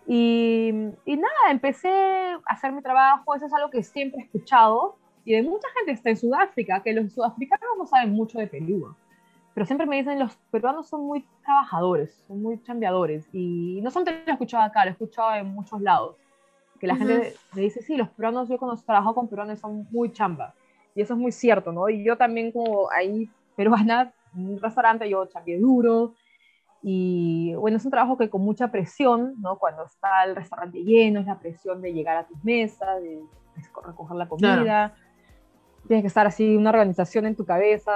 Y, 0.07 0.71
y 1.05 1.17
nada, 1.17 1.51
empecé 1.51 1.89
a 1.91 2.41
hacer 2.47 2.73
mi 2.73 2.83
trabajo. 2.83 3.35
Eso 3.35 3.47
es 3.47 3.53
algo 3.55 3.71
que 3.71 3.83
siempre 3.83 4.21
he 4.21 4.25
escuchado. 4.25 4.97
Y 5.25 5.35
de 5.35 5.43
mucha 5.43 5.69
gente 5.79 5.93
está 5.93 6.11
en 6.11 6.17
Sudáfrica, 6.17 6.83
que 6.83 6.93
los 6.93 7.13
sudafricanos 7.13 7.65
no 7.79 7.87
saben 7.87 8.13
mucho 8.13 8.39
de 8.39 8.49
Perú. 8.49 8.95
Pero 9.55 9.67
siempre 9.67 9.87
me 9.87 9.97
dicen, 9.97 10.19
los 10.19 10.37
peruanos 10.51 10.89
son 10.89 11.03
muy 11.03 11.27
trabajadores, 11.45 12.25
son 12.27 12.43
muy 12.43 12.63
chambeadores. 12.63 13.29
Y 13.33 13.81
no 13.83 13.91
solamente 13.91 14.25
lo 14.25 14.31
he 14.31 14.35
escuchado 14.35 14.65
acá, 14.65 14.85
lo 14.85 14.91
he 14.91 14.93
escuchado 14.93 15.35
en 15.35 15.49
muchos 15.49 15.81
lados 15.81 16.17
que 16.83 16.89
la 16.89 16.95
Ujú. 16.95 17.07
gente 17.07 17.37
me 17.55 17.63
dice, 17.63 17.81
sí, 17.81 17.97
los 17.97 18.09
peruanos, 18.09 18.49
yo 18.49 18.59
cuando 18.59 18.77
trabajo 18.83 19.15
con 19.15 19.29
peruanos 19.29 19.61
son 19.61 19.87
muy 19.93 20.11
chamba. 20.11 20.53
Y 20.97 21.03
eso 21.03 21.15
es 21.15 21.21
muy 21.21 21.31
cierto, 21.31 21.71
¿no? 21.71 21.89
Y 21.89 22.05
yo 22.05 22.17
también 22.17 22.51
como 22.51 22.91
ahí 22.91 23.31
peruana, 23.55 24.13
en 24.35 24.55
un 24.55 24.61
restaurante, 24.61 25.09
yo 25.09 25.25
chambeé 25.27 25.61
duro. 25.61 26.17
Y 26.83 27.55
bueno, 27.55 27.77
es 27.77 27.85
un 27.85 27.93
trabajo 27.93 28.19
que 28.19 28.29
con 28.29 28.43
mucha 28.43 28.73
presión, 28.73 29.35
¿no? 29.39 29.59
Cuando 29.61 29.85
está 29.85 30.25
el 30.25 30.35
restaurante 30.35 30.83
lleno, 30.83 31.21
es 31.21 31.27
la 31.27 31.39
presión 31.39 31.81
de 31.81 31.93
llegar 31.93 32.17
a 32.17 32.27
tus 32.27 32.43
mesas, 32.43 33.01
de 33.01 33.23
recoger 33.87 34.17
la 34.17 34.29
comida. 34.29 34.97
Tienes 35.87 36.03
que 36.03 36.09
estar 36.09 36.27
así, 36.27 36.57
una 36.57 36.71
organización 36.71 37.27
en 37.27 37.37
tu 37.37 37.45
cabeza. 37.45 37.93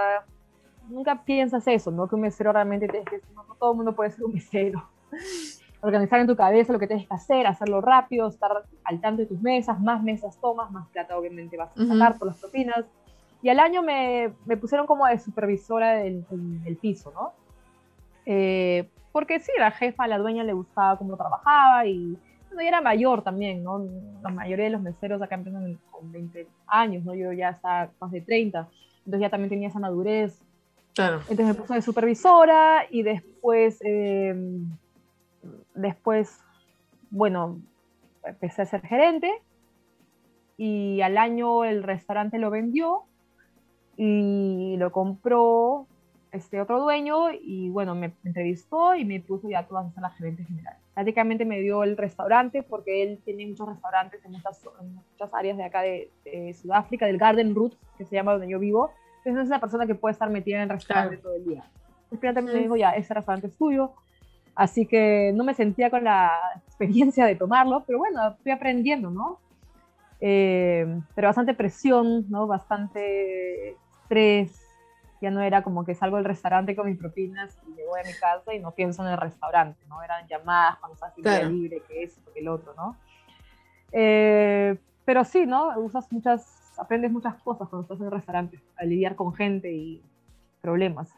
Nunca 0.89 1.23
piensas 1.25 1.67
eso, 1.69 1.91
¿no? 1.91 2.09
Que 2.09 2.15
un 2.15 2.21
mesero 2.23 2.53
realmente 2.53 2.89
tienes 2.89 3.09
que... 3.09 3.21
No, 3.35 3.45
no 3.45 3.55
todo 3.55 3.73
el 3.73 3.77
mundo 3.77 3.95
puede 3.95 4.11
ser 4.11 4.25
un 4.25 4.35
mesero 4.35 4.89
organizar 5.81 6.19
en 6.21 6.27
tu 6.27 6.35
cabeza 6.37 6.73
lo 6.73 6.79
que 6.79 6.87
tienes 6.87 7.07
que 7.07 7.15
hacer, 7.15 7.47
hacerlo 7.47 7.81
rápido, 7.81 8.27
estar 8.29 8.51
al 8.85 9.01
tanto 9.01 9.23
de 9.23 9.27
tus 9.29 9.41
mesas, 9.41 9.79
más 9.81 10.03
mesas 10.03 10.37
tomas, 10.41 10.71
más 10.71 10.89
plata 10.89 11.17
obviamente 11.17 11.57
vas 11.57 11.71
a 11.79 11.87
sacar 11.87 12.19
por 12.19 12.29
las 12.29 12.39
propinas. 12.39 12.85
Y 13.43 13.51
al 13.51 13.61
año 13.61 13.83
me, 13.83 14.33
me 14.47 14.57
pusieron 14.57 14.87
como 14.87 15.07
de 15.07 15.19
supervisora 15.19 15.93
del, 15.93 16.27
del- 16.29 16.65
del 16.65 16.77
piso, 16.77 17.13
¿no? 17.13 17.33
Eh, 18.25 18.89
porque 19.13 19.39
sí, 19.41 19.53
la 19.59 19.71
jefa, 19.71 20.07
la 20.07 20.19
dueña 20.19 20.45
le 20.45 20.53
gustaba 20.53 20.99
cómo 20.99 21.17
trabajaba 21.17 21.87
y 21.87 22.19
bueno, 22.49 22.61
ella 22.61 22.69
era 22.69 22.81
mayor 22.81 23.23
también, 23.23 23.63
¿no? 23.63 23.85
La 24.23 24.31
mayoría 24.31 24.65
de 24.67 24.71
los 24.73 24.83
meseros 24.83 25.23
acá 25.23 25.37
empiezan 25.37 25.79
con 25.91 26.11
20 26.11 26.49
años, 26.67 27.05
¿no? 27.05 27.15
Yo 27.15 27.33
ya 27.33 27.51
estaba 27.51 27.91
más 28.01 28.11
de 28.11 28.21
30, 28.23 28.69
entonces 28.99 29.21
ya 29.21 29.31
también 29.31 29.51
tenía 29.51 29.69
esa 29.69 29.79
madurez 29.79 30.43
Claro. 30.97 31.21
entonces 31.29 31.47
me 31.47 31.55
puse 31.55 31.75
de 31.75 31.83
supervisora 31.83 32.87
y 32.91 33.03
después, 33.03 33.79
eh, 33.85 34.35
después, 35.75 36.41
bueno, 37.11 37.61
empecé 38.25 38.63
a 38.63 38.67
ser 38.67 38.81
gerente 38.81 39.31
y 40.57 41.03
al 41.03 41.19
año 41.19 41.65
el 41.65 41.83
restaurante 41.83 42.39
lo 42.39 42.51
vendió 42.51 43.03
y 43.99 44.77
lo 44.79 44.91
compró 44.91 45.87
este 46.33 46.63
otro 46.63 46.81
dueño 46.81 47.31
y 47.31 47.69
bueno, 47.69 47.95
me 47.95 48.13
entrevistó 48.25 48.95
y 48.95 49.05
me 49.05 49.21
puso 49.21 49.51
ya 49.51 49.67
todas 49.67 49.97
a 49.99 50.01
la 50.01 50.11
gerente 50.11 50.45
general. 50.45 50.77
Prácticamente 50.95 51.45
me 51.45 51.61
dio 51.61 51.83
el 51.85 51.99
restaurante 51.99 52.63
porque 52.63 53.03
él 53.03 53.21
tiene 53.23 53.47
muchos 53.47 53.69
restaurantes 53.69 54.25
en 54.25 54.33
muchas, 54.33 54.63
en 54.81 54.95
muchas 54.95 55.35
áreas 55.35 55.59
de 55.59 55.65
acá 55.65 55.83
de, 55.83 56.11
de 56.25 56.55
Sudáfrica, 56.55 57.05
del 57.05 57.19
Garden 57.19 57.55
Route, 57.55 57.77
que 57.99 58.07
se 58.07 58.17
llama 58.17 58.33
donde 58.33 58.49
yo 58.49 58.59
vivo. 58.59 58.91
Entonces 59.27 59.45
es 59.47 59.51
la 59.51 59.61
persona 59.61 59.87
que 59.87 59.97
puede 59.97 60.13
estar 60.13 60.31
metida 60.31 60.57
en 60.59 60.63
el 60.63 60.69
restaurante 60.69 61.17
Claro. 61.17 61.23
todo 61.23 61.35
el 61.35 61.45
día. 61.45 61.65
El 62.13 62.19
cliente 62.21 62.43
me 62.43 62.55
dijo, 62.55 62.77
ya, 62.77 62.91
ese 62.93 63.13
restaurante 63.13 63.49
es 63.49 63.57
tuyo. 63.59 63.93
Así 64.55 64.87
que 64.87 65.33
no 65.35 65.43
me 65.43 65.53
sentía 65.53 65.91
con 65.91 66.05
la 66.05 66.33
experiencia 66.65 67.27
de 67.27 67.35
tomarlo, 67.35 67.83
pero 67.85 67.99
bueno, 67.99 68.37
fui 68.43 68.53
aprendiendo, 68.53 69.11
¿no? 69.11 69.41
Eh, 70.21 71.01
pero 71.15 71.29
bastante 71.29 71.55
presión, 71.55 72.25
¿no? 72.31 72.47
Bastante 72.47 73.73
estrés. 73.73 74.63
Ya 75.21 75.31
no 75.33 75.43
era 75.43 75.63
como 75.63 75.85
que 75.85 75.95
salgo 75.97 76.17
del 76.19 76.25
restaurante 76.25 76.77
con 76.77 76.87
mis 76.87 76.97
propinas 76.99 77.59
y 77.67 77.71
me 77.71 77.85
voy 77.85 78.01
a 78.01 78.07
mi 78.07 78.13
casa 78.15 78.55
y 78.55 78.61
no 78.61 78.71
pienso 78.71 79.05
en 79.05 79.11
el 79.11 79.19
restaurante, 79.19 79.85
¿no? 79.89 80.03
Eran 80.05 80.27
llamadas 80.29 80.79
cuando 80.79 80.95
estás 80.95 81.13
Claro. 81.15 81.49
libre, 81.49 81.83
que 81.89 82.05
esto, 82.05 82.21
que 82.33 82.41
el 82.41 82.49
otro, 82.49 82.75
¿no? 82.75 82.97
Eh, 83.91 84.77
pero 85.05 85.25
sí, 85.25 85.47
¿no? 85.47 85.77
Usas 85.81 86.11
muchas, 86.13 86.56
aprendes 86.79 87.11
muchas 87.11 87.35
cosas 87.43 87.69
cuando 87.69 87.83
estás 87.83 88.01
en 88.01 88.07
el 88.07 88.13
restaurante, 88.13 88.61
a 88.77 88.85
lidiar 88.85 89.17
con 89.17 89.35
gente 89.35 89.73
y 89.73 90.03
problemas. 90.61 91.09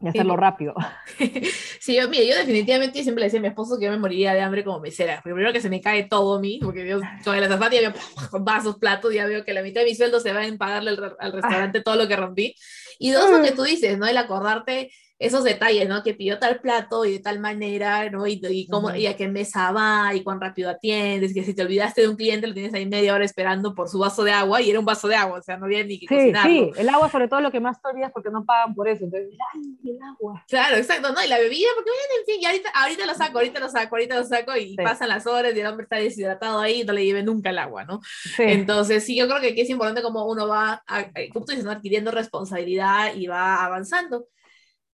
Y 0.00 0.08
hacerlo 0.08 0.34
Sí. 0.34 0.40
rápido. 0.40 0.74
Sí, 1.80 1.96
yo, 1.96 2.08
mira, 2.08 2.24
yo 2.24 2.36
definitivamente 2.36 3.02
siempre 3.02 3.20
le 3.20 3.26
decía 3.26 3.40
a 3.40 3.42
mi 3.42 3.48
esposo 3.48 3.78
que 3.78 3.84
yo 3.84 3.90
me 3.90 3.98
moriría 3.98 4.32
de 4.32 4.40
hambre 4.40 4.64
como 4.64 4.80
mesera. 4.80 5.16
Porque 5.16 5.34
primero 5.34 5.52
que 5.52 5.60
se 5.60 5.68
me 5.68 5.82
cae 5.82 6.04
todo 6.04 6.36
a 6.36 6.40
mí, 6.40 6.58
porque 6.62 6.86
yo 6.86 6.98
con 7.24 7.34
el 7.36 7.44
azafate 7.44 7.80
ya 7.82 7.90
veo 7.90 8.40
vasos, 8.42 8.78
platos, 8.78 9.12
ya 9.12 9.26
veo 9.26 9.44
que 9.44 9.52
la 9.52 9.62
mitad 9.62 9.82
de 9.82 9.86
mi 9.88 9.94
sueldo 9.94 10.18
se 10.20 10.32
va 10.32 10.46
en 10.46 10.56
pagarle 10.56 10.90
al, 10.90 11.16
al 11.18 11.32
restaurante 11.32 11.82
todo 11.82 11.96
lo 11.96 12.08
que 12.08 12.16
rompí. 12.16 12.54
Y 12.98 13.10
dos, 13.10 13.30
lo 13.30 13.42
que 13.42 13.52
tú 13.52 13.62
dices, 13.64 13.98
¿no? 13.98 14.06
El 14.06 14.16
acordarte 14.16 14.90
esos 15.18 15.44
detalles, 15.44 15.88
¿no? 15.88 16.02
Que 16.02 16.12
pidió 16.12 16.38
tal 16.40 16.60
plato 16.60 17.04
y 17.04 17.12
de 17.12 17.18
tal 17.20 17.38
manera, 17.38 18.10
¿no? 18.10 18.26
Y, 18.26 18.40
y, 18.50 18.66
cómo, 18.66 18.94
y 18.94 19.06
a 19.06 19.16
qué 19.16 19.28
mesa 19.28 19.70
va 19.70 20.12
y 20.12 20.22
cuán 20.24 20.40
rápido 20.40 20.68
atiendes, 20.68 21.32
que 21.32 21.44
si 21.44 21.54
te 21.54 21.62
olvidaste 21.62 22.00
de 22.02 22.08
un 22.08 22.16
cliente 22.16 22.46
lo 22.48 22.52
tienes 22.52 22.74
ahí 22.74 22.84
media 22.84 23.14
hora 23.14 23.24
esperando 23.24 23.74
por 23.76 23.88
su 23.88 23.98
vaso 24.00 24.24
de 24.24 24.32
agua 24.32 24.60
y 24.60 24.70
era 24.70 24.80
un 24.80 24.84
vaso 24.84 25.06
de 25.06 25.14
agua, 25.14 25.38
o 25.38 25.42
sea, 25.42 25.56
no 25.56 25.66
había 25.66 25.84
ni 25.84 26.00
que 26.00 26.06
Sí, 26.08 26.14
cocinarlo. 26.16 26.50
sí, 26.52 26.80
el 26.80 26.88
agua 26.88 27.08
sobre 27.10 27.28
todo 27.28 27.40
lo 27.40 27.52
que 27.52 27.60
más 27.60 27.80
te 27.80 27.88
olvidas 27.88 28.10
porque 28.12 28.30
no 28.30 28.44
pagan 28.44 28.74
por 28.74 28.88
eso. 28.88 29.04
Entonces, 29.04 29.30
ay, 29.54 29.62
el 29.90 29.98
agua. 30.02 30.44
Claro, 30.48 30.76
exacto, 30.76 31.12
¿no? 31.12 31.24
Y 31.24 31.28
la 31.28 31.38
bebida, 31.38 31.68
porque 31.76 31.90
bueno, 31.90 32.14
en 32.20 32.26
fin, 32.26 32.42
y 32.42 32.46
ahorita, 32.46 32.70
ahorita 32.74 33.06
lo 33.06 33.14
saco, 33.14 33.38
ahorita 33.38 33.60
lo 33.60 33.68
saco, 33.68 33.94
ahorita 33.96 34.16
lo 34.16 34.24
saco 34.24 34.56
y 34.56 34.70
Sí. 34.70 34.76
pasan 34.76 35.08
las 35.08 35.26
horas 35.28 35.54
y 35.54 35.60
el 35.60 35.66
hombre 35.66 35.84
está 35.84 35.96
deshidratado 35.96 36.58
ahí 36.58 36.80
y 36.80 36.84
no 36.84 36.92
le 36.92 37.04
lleve 37.04 37.22
nunca 37.22 37.50
el 37.50 37.58
agua, 37.58 37.84
¿no? 37.84 38.00
Sí. 38.02 38.42
Entonces, 38.42 39.04
sí, 39.04 39.16
yo 39.16 39.28
creo 39.28 39.40
que 39.40 39.50
aquí 39.50 39.60
es 39.60 39.70
importante 39.70 40.02
como 40.02 40.26
uno 40.26 40.48
va, 40.48 40.82
a- 40.88 40.98
a- 40.98 41.10
como 41.32 41.44
tú 41.46 41.52
dices, 41.52 41.64
¿no? 41.64 41.70
adquiriendo 41.70 42.10
responsabilidad 42.10 43.14
y 43.14 43.26
va 43.28 43.64
avanzando. 43.64 44.26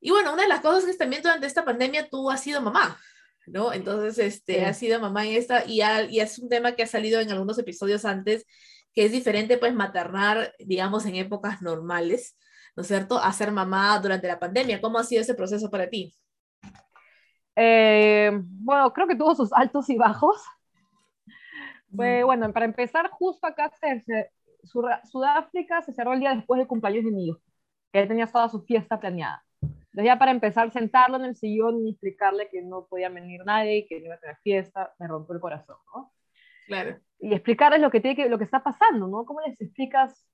Y 0.00 0.10
bueno, 0.10 0.32
una 0.32 0.42
de 0.42 0.48
las 0.48 0.60
cosas 0.60 0.84
que 0.86 0.94
también 0.94 1.22
durante 1.22 1.46
esta 1.46 1.64
pandemia 1.64 2.08
tú 2.08 2.30
has 2.30 2.40
sido 2.42 2.60
mamá, 2.62 2.96
¿no? 3.46 3.72
Entonces, 3.72 4.18
este, 4.18 4.54
Sí. 4.54 4.60
has 4.64 4.78
sido 4.78 4.98
mamá 5.00 5.26
en 5.26 5.34
esta 5.36 5.64
y, 5.66 5.82
ha- 5.82 6.04
y 6.04 6.20
es 6.20 6.38
un 6.38 6.48
tema 6.48 6.72
que 6.72 6.82
ha 6.84 6.86
salido 6.86 7.20
en 7.20 7.30
algunos 7.30 7.58
episodios 7.58 8.04
antes, 8.04 8.46
que 8.94 9.04
es 9.04 9.12
diferente, 9.12 9.58
pues, 9.58 9.74
maternar, 9.74 10.54
digamos, 10.58 11.04
en 11.06 11.16
épocas 11.16 11.60
normales, 11.62 12.36
¿no 12.76 12.80
es 12.82 12.86
cierto? 12.88 13.18
A 13.18 13.32
ser 13.32 13.52
mamá 13.52 13.98
durante 14.00 14.26
la 14.26 14.38
pandemia. 14.38 14.80
¿Cómo 14.80 14.98
ha 14.98 15.04
sido 15.04 15.20
ese 15.22 15.34
proceso 15.34 15.70
para 15.70 15.88
ti? 15.88 16.14
Eh, 17.56 18.30
bueno, 18.42 18.92
creo 18.92 19.06
que 19.06 19.16
tuvo 19.16 19.34
sus 19.34 19.52
altos 19.52 19.90
y 19.90 19.96
bajos. 19.96 20.40
Fue, 21.94 22.22
Mm. 22.22 22.26
bueno, 22.26 22.52
para 22.52 22.64
empezar, 22.66 23.10
justo 23.10 23.46
acá, 23.46 23.70
se, 23.80 24.30
Sudáfrica 25.10 25.82
se 25.82 25.92
cerró 25.92 26.12
el 26.12 26.20
día 26.20 26.34
después 26.34 26.58
del 26.58 26.68
cumpleaños 26.68 27.04
de 27.04 27.10
mi 27.10 27.26
hijo, 27.28 27.40
que 27.92 28.00
ya 28.02 28.08
tenía 28.08 28.26
toda 28.26 28.48
su 28.48 28.62
fiesta 28.62 28.98
planeada. 29.00 29.44
Entonces 29.92 30.06
ya 30.06 30.18
para 30.18 30.30
empezar, 30.30 30.70
sentarlo 30.72 31.16
en 31.16 31.24
el 31.24 31.36
sillón 31.36 31.84
y 31.84 31.90
explicarle 31.90 32.48
que 32.48 32.62
no 32.62 32.86
podía 32.86 33.08
venir 33.08 33.44
nadie, 33.44 33.86
que 33.88 33.98
no 33.98 34.06
iba 34.06 34.14
a 34.14 34.20
tener 34.20 34.36
fiesta, 34.42 34.94
me 34.98 35.08
rompió 35.08 35.34
el 35.34 35.40
corazón, 35.40 35.76
¿no? 35.94 36.12
Claro. 36.66 37.00
Y 37.18 37.34
explicarles 37.34 37.80
lo 37.80 37.90
que, 37.90 38.00
tiene 38.00 38.14
que, 38.14 38.28
lo 38.28 38.38
que 38.38 38.44
está 38.44 38.62
pasando, 38.62 39.08
¿no? 39.08 39.24
¿Cómo 39.24 39.40
les 39.40 39.60
explicas 39.60 40.24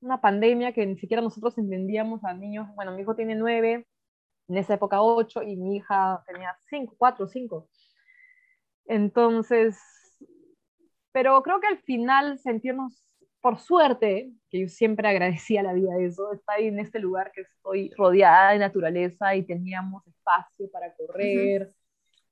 una 0.00 0.20
pandemia 0.20 0.72
que 0.72 0.84
ni 0.84 0.96
siquiera 0.98 1.22
nosotros 1.22 1.56
entendíamos 1.56 2.22
a 2.24 2.34
niños? 2.34 2.68
Bueno, 2.74 2.92
mi 2.92 3.00
hijo 3.00 3.16
tiene 3.16 3.34
nueve, 3.34 3.86
en 4.48 4.56
esa 4.56 4.74
época 4.74 5.00
ocho, 5.00 5.42
y 5.42 5.56
mi 5.56 5.76
hija 5.76 6.22
tenía 6.26 6.54
cinco, 6.68 6.94
cuatro, 6.98 7.26
cinco. 7.26 7.70
Entonces, 8.84 9.78
pero 11.12 11.42
creo 11.42 11.60
que 11.60 11.68
al 11.68 11.78
final 11.78 12.38
sentirnos, 12.38 13.11
por 13.42 13.58
suerte, 13.60 14.32
que 14.50 14.62
yo 14.62 14.68
siempre 14.68 15.08
agradecía 15.08 15.64
la 15.64 15.74
vida 15.74 15.94
de 15.96 16.06
eso, 16.06 16.32
estar 16.34 16.60
en 16.60 16.80
este 16.80 17.00
lugar 17.00 17.32
que 17.32 17.42
estoy 17.42 17.90
rodeada 17.98 18.52
de 18.52 18.60
naturaleza 18.60 19.36
y 19.36 19.44
teníamos 19.46 20.06
espacio 20.08 20.70
para 20.72 20.94
correr, 20.96 21.72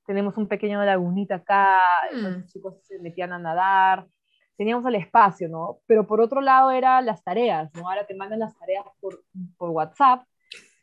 tenemos 0.06 0.36
un 0.38 0.48
pequeño 0.48 0.84
lagunita 0.84 1.36
acá, 1.36 1.80
Mm. 2.12 2.22
los 2.22 2.46
chicos 2.46 2.76
se 2.86 2.98
metían 3.00 3.32
a 3.32 3.38
nadar, 3.38 4.08
teníamos 4.56 4.86
el 4.86 4.96
espacio, 4.96 5.48
¿no? 5.48 5.80
Pero 5.86 6.06
por 6.06 6.20
otro 6.20 6.40
lado 6.40 6.70
eran 6.72 7.06
las 7.06 7.22
tareas, 7.24 7.70
¿no? 7.74 7.88
Ahora 7.88 8.06
te 8.06 8.14
mandan 8.16 8.40
las 8.40 8.56
tareas 8.58 8.84
por, 9.00 9.24
por 9.58 9.70
WhatsApp, 9.70 10.24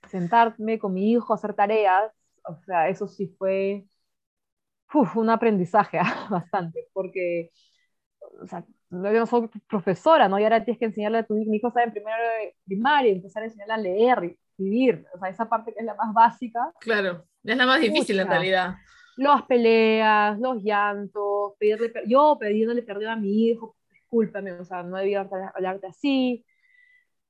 sentarme 0.10 0.80
con 0.80 0.94
mi 0.94 1.12
hijo 1.12 1.34
a 1.34 1.36
hacer 1.38 1.54
tareas, 1.56 2.12
o 2.46 2.56
sea, 2.66 2.90
eso 2.90 3.08
sí 3.08 3.28
fue 3.40 3.86
uf, 4.94 5.16
un 5.18 5.30
aprendizaje 5.30 6.00
bastante, 6.30 6.88
porque, 6.94 7.52
o 8.42 8.48
sea, 8.48 8.66
yo 8.90 9.12
no 9.20 9.26
soy 9.26 9.50
profesora, 9.70 10.28
¿no? 10.28 10.40
Y 10.40 10.44
ahora 10.44 10.64
tienes 10.64 10.80
que 10.80 10.86
enseñarle 10.86 11.20
a 11.20 11.24
tu 11.24 11.38
hijo, 11.38 11.68
está 11.68 11.84
en 11.84 11.92
primero 11.92 12.18
de 12.40 12.56
primaria, 12.66 13.12
empezar 13.12 13.44
a 13.44 13.48
enseñarle 13.48 13.74
a 13.74 13.78
leer, 13.78 14.24
y 14.24 14.38
escribir, 14.52 15.06
o 15.14 15.20
sea, 15.20 15.30
esa 15.30 15.48
parte 15.50 15.74
que 15.74 15.80
es 15.80 15.86
la 15.86 15.96
más 15.96 16.14
básica, 16.14 16.72
Claro. 16.80 17.26
Es 17.44 17.56
la 17.58 17.66
más 17.66 17.80
difícil 17.80 18.20
en 18.20 18.28
realidad. 18.28 18.76
las 19.18 19.44
peleas, 19.44 20.38
los 20.40 20.62
llantos, 20.64 21.54
pedirle, 21.60 21.92
yo 22.08 22.38
pidiéndole 22.40 22.82
perdón 22.84 23.08
a 23.08 23.16
mi 23.16 23.48
hijo, 23.48 23.76
discúlpame, 23.92 24.52
o 24.54 24.64
sea, 24.66 24.84
no 24.84 24.98
debía 24.98 25.22
hablar- 25.22 25.52
hablarte 25.56 25.88
así. 25.88 26.46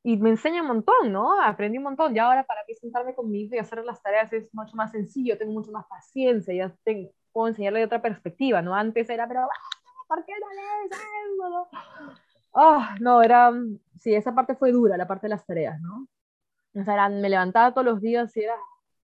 Y 0.03 0.17
me 0.17 0.29
enseña 0.29 0.61
un 0.61 0.67
montón, 0.69 1.11
¿no? 1.11 1.41
Aprendí 1.41 1.77
un 1.77 1.83
montón. 1.85 2.15
Y 2.15 2.19
ahora 2.19 2.43
para 2.45 2.61
mí 2.67 2.73
sentarme 2.75 3.13
con 3.13 3.29
mi 3.29 3.41
hijo 3.41 3.55
y 3.55 3.57
hacer 3.59 3.83
las 3.83 4.01
tareas 4.01 4.31
es 4.33 4.47
mucho 4.53 4.75
más 4.75 4.91
sencillo, 4.91 5.37
tengo 5.37 5.51
mucho 5.53 5.71
más 5.71 5.85
paciencia, 5.87 6.53
ya 6.53 6.73
tengo, 6.83 7.11
puedo 7.33 7.49
enseñarle 7.49 7.79
de 7.79 7.85
otra 7.85 8.01
perspectiva, 8.01 8.61
¿no? 8.61 8.73
Antes 8.73 9.09
era, 9.09 9.27
pero, 9.27 9.41
"Ah, 9.41 9.76
¿por 10.07 10.25
qué 10.25 10.33
no 10.39 10.47
lees 10.53 10.91
no?". 11.39 11.67
Ah, 12.55 12.95
no, 13.01 13.21
era, 13.21 13.51
sí, 13.99 14.13
esa 14.15 14.33
parte 14.35 14.55
fue 14.55 14.71
dura, 14.71 14.97
la 14.97 15.07
parte 15.07 15.27
de 15.27 15.31
las 15.31 15.45
tareas, 15.45 15.79
¿no? 15.81 16.07
O 16.75 16.83
sea, 16.83 16.93
era- 16.95 17.09
me 17.09 17.29
levantaba 17.29 17.73
todos 17.73 17.85
los 17.85 18.01
días 18.01 18.35
y 18.37 18.41
era, 18.43 18.55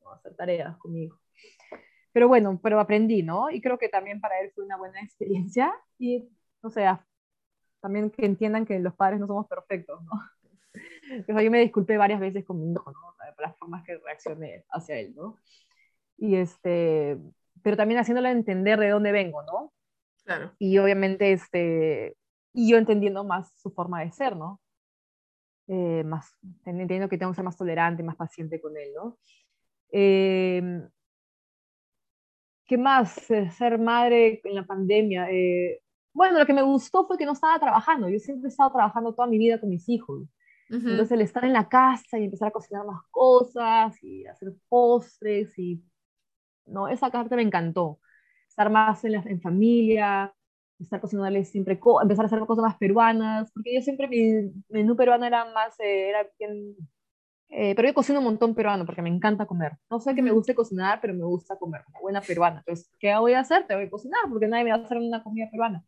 "No, 0.04 0.12
hacer 0.14 0.36
tareas 0.36 0.78
conmigo. 0.78 1.20
Pero 2.14 2.28
bueno, 2.28 2.60
pero 2.64 2.80
aprendí, 2.80 3.24
¿no? 3.24 3.50
Y 3.50 3.62
creo 3.62 3.78
que 3.78 3.90
también 3.90 4.22
para 4.22 4.40
él 4.42 4.52
fue 4.56 4.66
una 4.66 4.78
buena 4.78 5.02
experiencia. 5.02 5.74
Y, 6.00 6.30
o 6.62 6.70
sea, 6.70 7.06
también 7.82 8.12
que 8.12 8.26
entiendan 8.26 8.66
que 8.66 8.80
los 8.80 8.96
padres 8.96 9.20
no 9.20 9.28
somos 9.28 9.48
perfectos, 9.48 10.04
¿no? 10.04 10.12
O 11.30 11.42
yo 11.42 11.52
me 11.52 11.60
disculpé 11.60 11.98
varias 11.98 12.20
veces 12.20 12.46
con 12.46 12.60
mi 12.60 12.72
hijo, 12.72 12.92
¿no? 12.92 13.00
O 13.10 13.16
sea, 13.18 13.34
por 13.36 13.46
las 13.46 13.58
formas 13.58 13.84
que 13.86 13.98
reaccioné 13.98 14.66
hacia 14.70 14.98
él, 15.00 15.14
¿no? 15.16 15.38
Y 16.18 16.38
este, 16.38 17.18
pero 17.64 17.78
también 17.78 18.00
haciéndole 18.02 18.32
entender 18.32 18.80
de 18.80 18.90
dónde 18.92 19.14
vengo, 19.14 19.44
¿no? 19.44 19.74
Claro. 20.26 20.52
Y 20.60 20.78
obviamente, 20.80 21.32
este, 21.32 22.18
y 22.54 22.72
yo 22.72 22.78
entendiendo 22.78 23.24
más 23.24 23.52
su 23.60 23.72
forma 23.72 24.04
de 24.04 24.12
ser, 24.12 24.36
¿no? 24.36 24.60
Eh, 25.68 26.04
más, 26.04 26.36
entendiendo 26.66 27.10
que 27.10 27.18
tengo 27.18 27.32
que 27.32 27.38
ser 27.38 27.46
más 27.46 27.58
tolerante, 27.58 28.04
más 28.04 28.16
paciente 28.16 28.60
con 28.60 28.76
él, 28.78 28.90
¿no? 28.96 29.18
Eh, 29.92 30.82
¿Qué 32.68 32.78
más? 32.78 33.30
Eh, 33.30 33.50
Ser 33.52 33.80
madre 33.80 34.42
en 34.44 34.56
la 34.56 34.66
pandemia. 34.66 35.30
eh, 35.32 35.82
bueno, 36.14 36.40
lo 36.40 36.46
que 36.46 36.54
me 36.54 36.62
gustó 36.62 37.06
fue 37.06 37.18
que 37.18 37.26
no 37.26 37.34
estaba 37.34 37.60
trabajando. 37.60 38.08
Yo 38.08 38.20
siempre 38.20 38.48
he 38.48 38.50
estado 38.50 38.72
trabajando 38.72 39.14
toda 39.14 39.28
mi 39.28 39.38
vida 39.38 39.60
con 39.60 39.70
mis 39.70 39.88
hijos. 39.90 40.24
Ujú. 40.70 40.90
Entonces, 40.90 41.12
el 41.12 41.22
estar 41.22 41.44
en 41.44 41.54
la 41.54 41.68
casa 41.68 42.18
y 42.18 42.24
empezar 42.24 42.48
a 42.48 42.52
cocinar 42.52 42.86
más 42.86 43.04
cosas 43.12 44.02
y 44.02 44.26
hacer 44.26 44.54
postres 44.70 45.58
y... 45.60 45.84
No, 46.66 46.88
esa 46.88 47.12
parte 47.12 47.36
me 47.36 47.44
encantó. 47.44 48.00
Estar 48.56 48.70
más 48.72 49.04
en, 49.06 49.12
la, 49.14 49.20
en 49.28 49.42
familia, 49.42 50.34
estar 50.80 51.02
cocinándoles 51.02 51.50
siempre, 51.50 51.78
co- 51.80 52.02
empezar 52.02 52.26
a 52.26 52.28
hacer 52.28 52.40
cosas 52.48 52.64
más 52.64 52.78
peruanas, 52.78 53.52
porque 53.54 53.76
yo 53.76 53.82
siempre 53.82 54.08
mi 54.08 54.52
menú 54.70 54.96
peruano 54.96 55.26
era 55.26 55.46
más, 55.54 55.78
eh, 55.82 56.10
era 56.10 56.26
bien... 56.40 56.76
eh, 57.50 57.76
pero 57.76 57.88
yo 57.88 57.94
cocino 57.94 58.20
un 58.20 58.26
montón 58.26 58.56
peruano 58.56 58.86
porque 58.86 59.02
me 59.02 59.10
encanta 59.10 59.46
comer. 59.46 59.74
No 59.90 60.00
sé 60.00 60.16
que 60.16 60.22
me 60.22 60.32
guste 60.32 60.56
cocinar, 60.56 61.00
pero 61.02 61.14
me 61.14 61.24
gusta 61.26 61.58
comer, 61.58 61.84
como 61.86 62.02
buena 62.02 62.22
peruana. 62.22 62.60
Entonces, 62.60 62.92
¿qué 63.00 63.16
voy 63.18 63.34
a 63.34 63.40
hacer? 63.42 63.68
Te 63.68 63.76
voy 63.76 63.86
a 63.86 63.90
cocinar 63.90 64.22
porque 64.30 64.48
nadie 64.48 64.66
me 64.66 64.72
va 64.72 64.78
a 64.78 64.82
hacer 64.86 64.98
una 64.98 65.24
comida 65.24 65.48
peruana. 65.52 65.84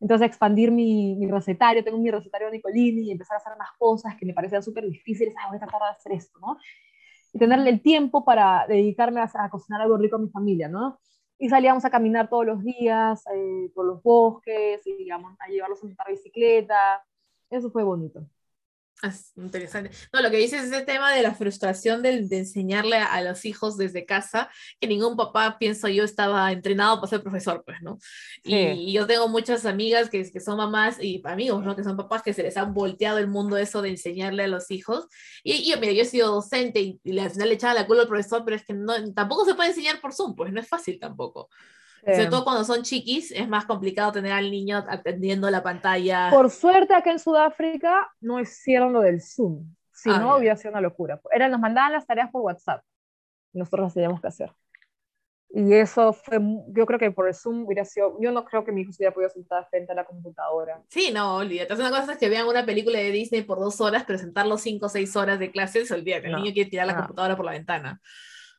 Entonces, 0.00 0.26
expandir 0.28 0.70
mi, 0.72 1.16
mi 1.16 1.26
recetario, 1.30 1.84
tengo 1.84 1.98
mi 1.98 2.10
recetario 2.10 2.50
Nicolini 2.50 3.08
y 3.08 3.12
empezar 3.12 3.36
a 3.36 3.40
hacer 3.40 3.56
más 3.58 3.70
cosas 3.78 4.16
que 4.16 4.26
me 4.26 4.34
parecían 4.34 4.62
súper 4.62 4.84
difíciles. 4.88 5.34
Ah, 5.40 5.48
voy 5.48 5.56
a 5.56 5.60
tratar 5.60 5.80
de 5.82 5.88
hacer 5.96 6.12
esto, 6.12 6.38
¿no? 6.40 6.58
Y 7.32 7.38
tenerle 7.38 7.70
el 7.70 7.82
tiempo 7.82 8.24
para 8.24 8.66
dedicarme 8.68 9.20
a, 9.20 9.30
a 9.34 9.50
cocinar 9.50 9.82
algo 9.82 9.98
rico 9.98 10.16
a 10.16 10.20
mi 10.20 10.28
familia, 10.30 10.68
¿no? 10.68 11.00
Y 11.38 11.48
salíamos 11.48 11.84
a 11.84 11.90
caminar 11.90 12.28
todos 12.28 12.46
los 12.46 12.62
días 12.62 13.24
eh, 13.34 13.70
por 13.74 13.86
los 13.86 14.02
bosques, 14.02 14.86
y 14.86 14.96
digamos, 14.96 15.34
a 15.40 15.48
llevarlos 15.48 15.82
a 15.82 15.86
montar 15.86 16.08
bicicleta. 16.08 17.04
Eso 17.50 17.70
fue 17.70 17.82
bonito. 17.84 18.26
Es 19.02 19.32
interesante. 19.36 19.90
No, 20.12 20.22
lo 20.22 20.30
que 20.30 20.38
dices 20.38 20.62
es 20.64 20.72
ese 20.72 20.82
tema 20.82 21.12
de 21.12 21.20
la 21.22 21.34
frustración 21.34 22.00
del- 22.00 22.28
de, 22.28 22.38
enseñarle 22.38 22.96
a, 22.96 23.20
los 23.22 23.44
hijos 23.44 23.76
desde 23.76 24.06
casa, 24.06 24.48
que 24.80 24.86
ningún 24.86 25.16
papá, 25.16 25.58
pienso 25.58 25.88
yo, 25.88 26.04
estaba 26.04 26.50
entrenado 26.52 26.96
para 26.96 27.08
ser 27.08 27.22
profesor, 27.22 27.62
pues, 27.66 27.82
¿no? 27.82 27.98
Y, 28.42 28.50
Sí. 28.52 28.56
y 28.78 28.92
yo 28.92 29.06
tengo 29.06 29.28
muchas 29.28 29.66
amigas 29.66 30.08
que, 30.08 30.30
que 30.30 30.40
son 30.40 30.56
mamás 30.56 31.02
y 31.02 31.20
amigos, 31.24 31.62
¿no? 31.64 31.76
Que 31.76 31.84
son 31.84 31.96
papás 31.96 32.22
que 32.22 32.32
se 32.32 32.42
les 32.42 32.56
han 32.56 32.72
volteado 32.72 33.18
el 33.18 33.28
mundo 33.28 33.58
eso 33.58 33.82
de 33.82 33.90
enseñarle 33.90 34.44
a 34.44 34.48
los 34.48 34.70
hijos. 34.70 35.06
Y, 35.42 35.52
y 35.54 35.70
yo, 35.72 35.78
mira, 35.80 35.92
yo 35.92 36.02
he 36.02 36.06
sido 36.06 36.32
docente 36.32 36.80
y, 36.80 37.00
y 37.04 37.18
al 37.18 37.30
final 37.30 37.48
le 37.48 37.54
echaba 37.56 37.74
la 37.74 37.86
culpa 37.86 38.02
al 38.02 38.08
profesor, 38.08 38.42
pero 38.44 38.56
es 38.56 38.64
que 38.64 38.72
no, 38.74 38.94
tampoco 39.12 39.44
se 39.44 39.54
puede 39.54 39.70
enseñar 39.70 40.00
por 40.00 40.14
Zoom, 40.14 40.34
pues 40.34 40.50
no 40.52 40.60
es 40.60 40.68
fácil 40.68 40.98
tampoco. 40.98 41.50
Sobre 42.04 42.22
Eh, 42.24 42.28
todo 42.30 42.44
cuando 42.44 42.64
son 42.64 42.82
chiquis, 42.82 43.30
es 43.32 43.48
más 43.48 43.64
complicado 43.64 44.12
tener 44.12 44.32
al 44.32 44.50
niño 44.50 44.84
atendiendo 44.88 45.48
la 45.50 45.62
pantalla. 45.62 46.28
Por 46.30 46.50
suerte, 46.50 46.94
acá 46.94 47.10
en 47.10 47.18
Sudáfrica 47.18 48.06
no 48.20 48.40
hicieron 48.40 48.92
lo 48.92 49.00
del 49.00 49.20
Zoom. 49.22 49.74
Si 49.92 50.10
Ah, 50.10 50.18
no, 50.18 50.36
hubiera 50.36 50.56
sido 50.56 50.72
una 50.72 50.80
locura. 50.80 51.20
Era, 51.32 51.48
nos 51.48 51.60
mandaban 51.60 51.92
las 51.92 52.06
tareas 52.06 52.30
por 52.30 52.42
WhatsApp. 52.42 52.82
Nosotros 53.52 53.84
las 53.86 53.94
teníamos 53.94 54.20
que 54.20 54.26
hacer. 54.26 54.52
Y 55.56 55.72
eso 55.72 56.12
fue, 56.12 56.40
yo 56.70 56.84
creo 56.84 56.98
que 56.98 57.12
por 57.12 57.28
el 57.28 57.34
Zoom 57.34 57.64
hubiera 57.64 57.84
sido, 57.84 58.18
yo 58.20 58.32
no 58.32 58.44
creo 58.44 58.64
que 58.64 58.72
mi 58.72 58.80
hijo 58.80 58.92
se 58.92 59.02
hubiera 59.02 59.14
podido 59.14 59.30
sentar 59.30 59.64
frente 59.70 59.92
a 59.92 59.94
la 59.94 60.04
computadora. 60.04 60.82
Sí, 60.88 61.12
no, 61.14 61.36
olvídate. 61.36 61.74
Una 61.74 61.90
cosa 61.90 62.12
es 62.14 62.18
que 62.18 62.28
vean 62.28 62.48
una 62.48 62.66
película 62.66 62.98
de 62.98 63.12
Disney 63.12 63.42
por 63.42 63.60
dos 63.60 63.80
horas, 63.80 64.02
pero 64.04 64.18
cinco 64.58 64.86
o 64.86 64.88
seis 64.88 65.14
horas 65.14 65.38
de 65.38 65.52
clases, 65.52 65.92
olvídate. 65.92 66.26
El 66.26 66.32
No, 66.32 66.38
niño 66.40 66.52
quiere 66.52 66.68
tirar 66.70 66.88
la 66.88 66.94
no. 66.94 66.98
computadora 67.02 67.36
por 67.36 67.44
la 67.46 67.52
ventana. 67.52 68.00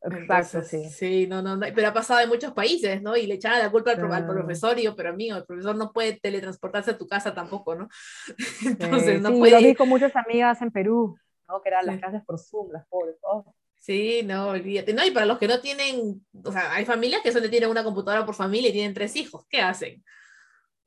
Exacto, 0.01 0.57
Entonces, 0.59 0.67
sí. 0.69 0.89
Sí, 0.89 1.27
no, 1.27 1.41
no, 1.41 1.55
no, 1.55 1.65
pero 1.73 1.87
ha 1.87 1.93
pasado 1.93 2.19
en 2.19 2.29
muchos 2.29 2.53
países, 2.53 3.01
¿no? 3.01 3.15
Y 3.17 3.25
le 3.27 3.35
echaban 3.35 3.59
la 3.59 3.71
culpa 3.71 3.91
al, 3.91 4.11
al 4.11 4.23
Sí. 4.23 4.29
profesor, 4.29 4.77
y 4.79 4.83
yo, 4.83 4.95
pero 4.95 5.09
amigo, 5.09 5.37
el 5.37 5.45
profesor 5.45 5.75
no 5.75 5.91
puede 5.91 6.19
teletransportarse 6.19 6.91
a 6.91 6.97
tu 6.97 7.07
casa 7.07 7.33
tampoco, 7.33 7.75
¿no? 7.75 7.87
Entonces, 8.65 9.17
Eh, 9.17 9.19
no 9.19 9.29
sí, 9.31 9.39
puede 9.39 9.51
lo 9.53 9.59
vi 9.59 9.75
con 9.75 9.89
muchas 9.89 10.15
amigas 10.15 10.61
en 10.61 10.71
Perú, 10.71 11.17
¿no? 11.47 11.61
que 11.61 11.69
eran 11.69 11.85
las 11.85 11.95
Sí. 11.95 12.01
clases 12.01 12.23
por 12.25 12.39
Zoom, 12.39 12.71
las 12.71 12.85
pobres. 12.87 13.15
oh. 13.23 13.53
Sí, 13.77 14.21
no, 14.23 14.47
olvídate. 14.49 14.93
No, 14.95 15.05
y 15.05 15.11
para 15.11 15.27
los 15.27 15.37
que 15.37 15.47
no 15.47 15.59
tienen, 15.61 16.25
o 16.43 16.51
sea, 16.51 16.73
hay 16.73 16.85
familias 16.85 17.21
que 17.21 17.31
solo 17.31 17.49
tienen 17.51 17.69
una 17.69 17.83
computadora 17.83 18.25
por 18.25 18.33
familia 18.33 18.69
y 18.69 18.73
tienen 18.73 18.95
tres 18.95 19.15
hijos, 19.15 19.45
¿qué 19.47 19.59
hacen? 19.61 20.03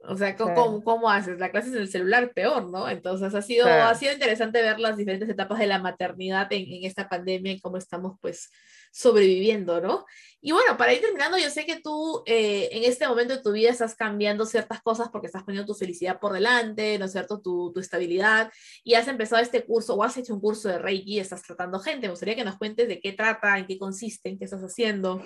O 0.00 0.16
sea, 0.16 0.36
¿cómo, 0.36 0.82
cómo, 0.84 1.10
haces? 1.10 1.38
La 1.38 1.50
clase 1.50 1.68
es 1.68 1.74
en 1.74 1.82
el 1.82 1.88
celular, 1.88 2.32
peor, 2.32 2.70
¿no? 2.70 2.88
Entonces 2.88 3.34
ha 3.34 3.42
sido, 3.42 3.66
ha 3.66 3.94
sido 3.96 4.12
interesante 4.12 4.62
ver 4.62 4.78
las 4.78 4.96
diferentes 4.96 5.28
etapas 5.28 5.58
de 5.58 5.66
la 5.66 5.80
maternidad 5.80 6.52
en, 6.52 6.72
en, 6.72 6.84
esta 6.84 7.08
pandemia 7.08 7.52
y 7.52 7.60
cómo 7.60 7.78
estamos 7.78 8.16
pues 8.20 8.48
sobreviviendo, 8.92 9.80
¿no? 9.80 10.06
Y 10.40 10.52
bueno, 10.52 10.76
para 10.76 10.94
ir 10.94 11.00
terminando, 11.00 11.36
yo 11.36 11.50
sé 11.50 11.66
que 11.66 11.80
tú 11.80 12.22
eh, 12.26 12.68
en 12.70 12.84
este 12.84 13.08
momento 13.08 13.34
de 13.34 13.42
tu 13.42 13.50
vida 13.50 13.70
estás 13.70 13.96
cambiando 13.96 14.46
ciertas 14.46 14.80
cosas 14.82 15.08
porque 15.10 15.26
estás 15.26 15.42
poniendo 15.42 15.66
tu 15.66 15.76
felicidad 15.76 16.20
por 16.20 16.32
delante, 16.32 16.96
¿no 16.98 17.06
es 17.06 17.12
cierto? 17.12 17.40
Tu, 17.40 17.72
tu 17.72 17.80
estabilidad 17.80 18.52
y 18.84 18.94
has 18.94 19.08
empezado 19.08 19.42
este 19.42 19.64
curso 19.64 19.94
o 19.94 20.04
has 20.04 20.16
hecho 20.16 20.32
un 20.32 20.40
curso 20.40 20.68
de 20.68 20.78
Reiki, 20.78 21.18
estás 21.18 21.42
tratando 21.42 21.80
gente. 21.80 22.06
Me 22.06 22.12
gustaría 22.12 22.36
que 22.36 22.44
nos 22.44 22.56
cuentes 22.56 22.86
de 22.86 23.00
qué 23.00 23.12
trata, 23.12 23.58
en 23.58 23.66
qué 23.66 23.78
consiste, 23.78 24.28
en 24.28 24.38
qué 24.38 24.44
estás 24.44 24.62
haciendo. 24.62 25.20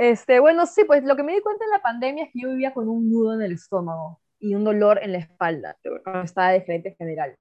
Este, 0.00 0.40
bueno, 0.40 0.64
sí, 0.64 0.84
pues 0.84 1.04
lo 1.04 1.14
que 1.14 1.22
me 1.22 1.34
di 1.34 1.42
cuenta 1.42 1.62
en 1.62 1.70
la 1.72 1.82
pandemia 1.82 2.24
es 2.24 2.30
que 2.32 2.40
yo 2.40 2.48
vivía 2.48 2.72
con 2.72 2.88
un 2.88 3.10
nudo 3.10 3.34
en 3.34 3.42
el 3.42 3.52
estómago 3.52 4.18
y 4.38 4.54
un 4.54 4.64
dolor 4.64 4.98
en 5.02 5.12
la 5.12 5.18
espalda, 5.18 5.76
estaba 6.24 6.52
de 6.52 6.62
frente 6.62 6.94
general. 6.94 7.36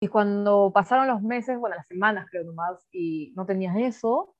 Y 0.00 0.08
cuando 0.08 0.72
pasaron 0.72 1.06
los 1.06 1.20
meses, 1.20 1.58
bueno, 1.58 1.76
las 1.76 1.86
semanas 1.86 2.26
creo 2.30 2.42
nomás, 2.42 2.88
y 2.90 3.34
no 3.36 3.44
tenías 3.44 3.76
eso, 3.76 4.34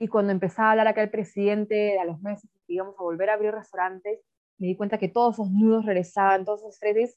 y 0.00 0.08
cuando 0.08 0.32
empezaba 0.32 0.70
a 0.70 0.70
hablar 0.72 0.88
acá 0.88 1.04
el 1.04 1.10
presidente 1.10 1.96
a 2.00 2.04
los 2.04 2.20
meses 2.20 2.50
que 2.66 2.72
íbamos 2.72 2.96
a 2.98 3.02
volver 3.04 3.30
a 3.30 3.34
abrir 3.34 3.52
restaurantes, 3.52 4.18
me 4.58 4.66
di 4.66 4.76
cuenta 4.76 4.98
que 4.98 5.06
todos 5.06 5.36
esos 5.36 5.52
nudos 5.52 5.86
regresaban, 5.86 6.44
todos 6.44 6.62
esos 6.62 6.74
estreses, 6.74 7.16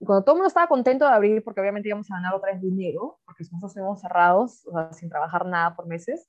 y 0.00 0.04
cuando 0.04 0.24
todo 0.24 0.34
el 0.34 0.38
mundo 0.38 0.48
estaba 0.48 0.66
contento 0.66 1.04
de 1.04 1.12
abrir, 1.12 1.44
porque 1.44 1.60
obviamente 1.60 1.88
íbamos 1.88 2.10
a 2.10 2.16
ganar 2.16 2.34
otra 2.34 2.50
vez 2.50 2.60
dinero, 2.60 3.20
porque 3.24 3.44
nosotros 3.44 3.70
estuvimos 3.70 4.00
cerrados, 4.00 4.66
sin 4.90 5.08
trabajar 5.08 5.46
nada 5.46 5.76
por 5.76 5.86
meses, 5.86 6.28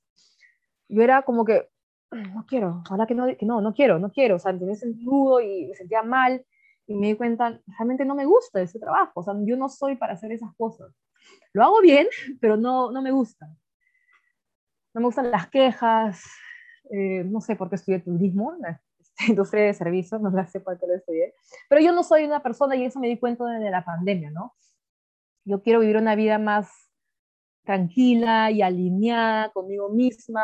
yo 0.88 1.02
era 1.02 1.22
como 1.22 1.44
que, 1.44 1.68
no 2.10 2.44
quiero, 2.46 2.82
ahora 2.90 3.06
que 3.06 3.14
no, 3.14 3.26
que 3.36 3.46
no, 3.46 3.60
no 3.60 3.72
quiero, 3.72 3.98
no 3.98 4.10
quiero, 4.10 4.36
o 4.36 4.38
sea, 4.38 4.56
tenía 4.56 4.74
ese 4.74 4.88
nudo 4.88 5.40
y 5.40 5.66
me 5.68 5.74
sentía 5.74 6.02
mal 6.02 6.44
y 6.86 6.94
me 6.94 7.08
di 7.08 7.14
cuenta, 7.14 7.60
realmente 7.78 8.04
no 8.04 8.14
me 8.14 8.24
gusta 8.24 8.60
ese 8.60 8.80
trabajo, 8.80 9.20
o 9.20 9.22
sea, 9.22 9.34
yo 9.44 9.56
no 9.56 9.68
soy 9.68 9.96
para 9.96 10.14
hacer 10.14 10.32
esas 10.32 10.54
cosas. 10.56 10.92
Lo 11.52 11.62
hago 11.62 11.80
bien, 11.80 12.08
pero 12.40 12.56
no, 12.56 12.90
no 12.90 13.02
me 13.02 13.12
gusta. 13.12 13.46
No 14.92 15.00
me 15.00 15.06
gustan 15.06 15.30
las 15.30 15.48
quejas, 15.48 16.24
eh, 16.90 17.22
no 17.24 17.40
sé 17.40 17.54
por 17.54 17.68
qué 17.68 17.76
estudié 17.76 18.00
turismo, 18.00 18.54
la 18.60 18.80
industria 19.28 19.64
de 19.64 19.74
servicios, 19.74 20.20
no 20.20 20.30
sé 20.46 20.60
por 20.60 20.78
qué 20.78 20.86
lo 20.86 20.94
estudié, 20.94 21.34
pero 21.68 21.80
yo 21.80 21.92
no 21.92 22.02
soy 22.02 22.24
una 22.24 22.42
persona 22.42 22.74
y 22.74 22.84
eso 22.84 22.98
me 22.98 23.08
di 23.08 23.18
cuenta 23.18 23.44
desde 23.44 23.70
la 23.70 23.84
pandemia, 23.84 24.30
¿no? 24.30 24.54
Yo 25.44 25.62
quiero 25.62 25.80
vivir 25.80 25.96
una 25.96 26.16
vida 26.16 26.38
más 26.38 26.70
tranquila 27.64 28.50
y 28.50 28.62
alineada 28.62 29.50
conmigo 29.52 29.90
misma, 29.90 30.42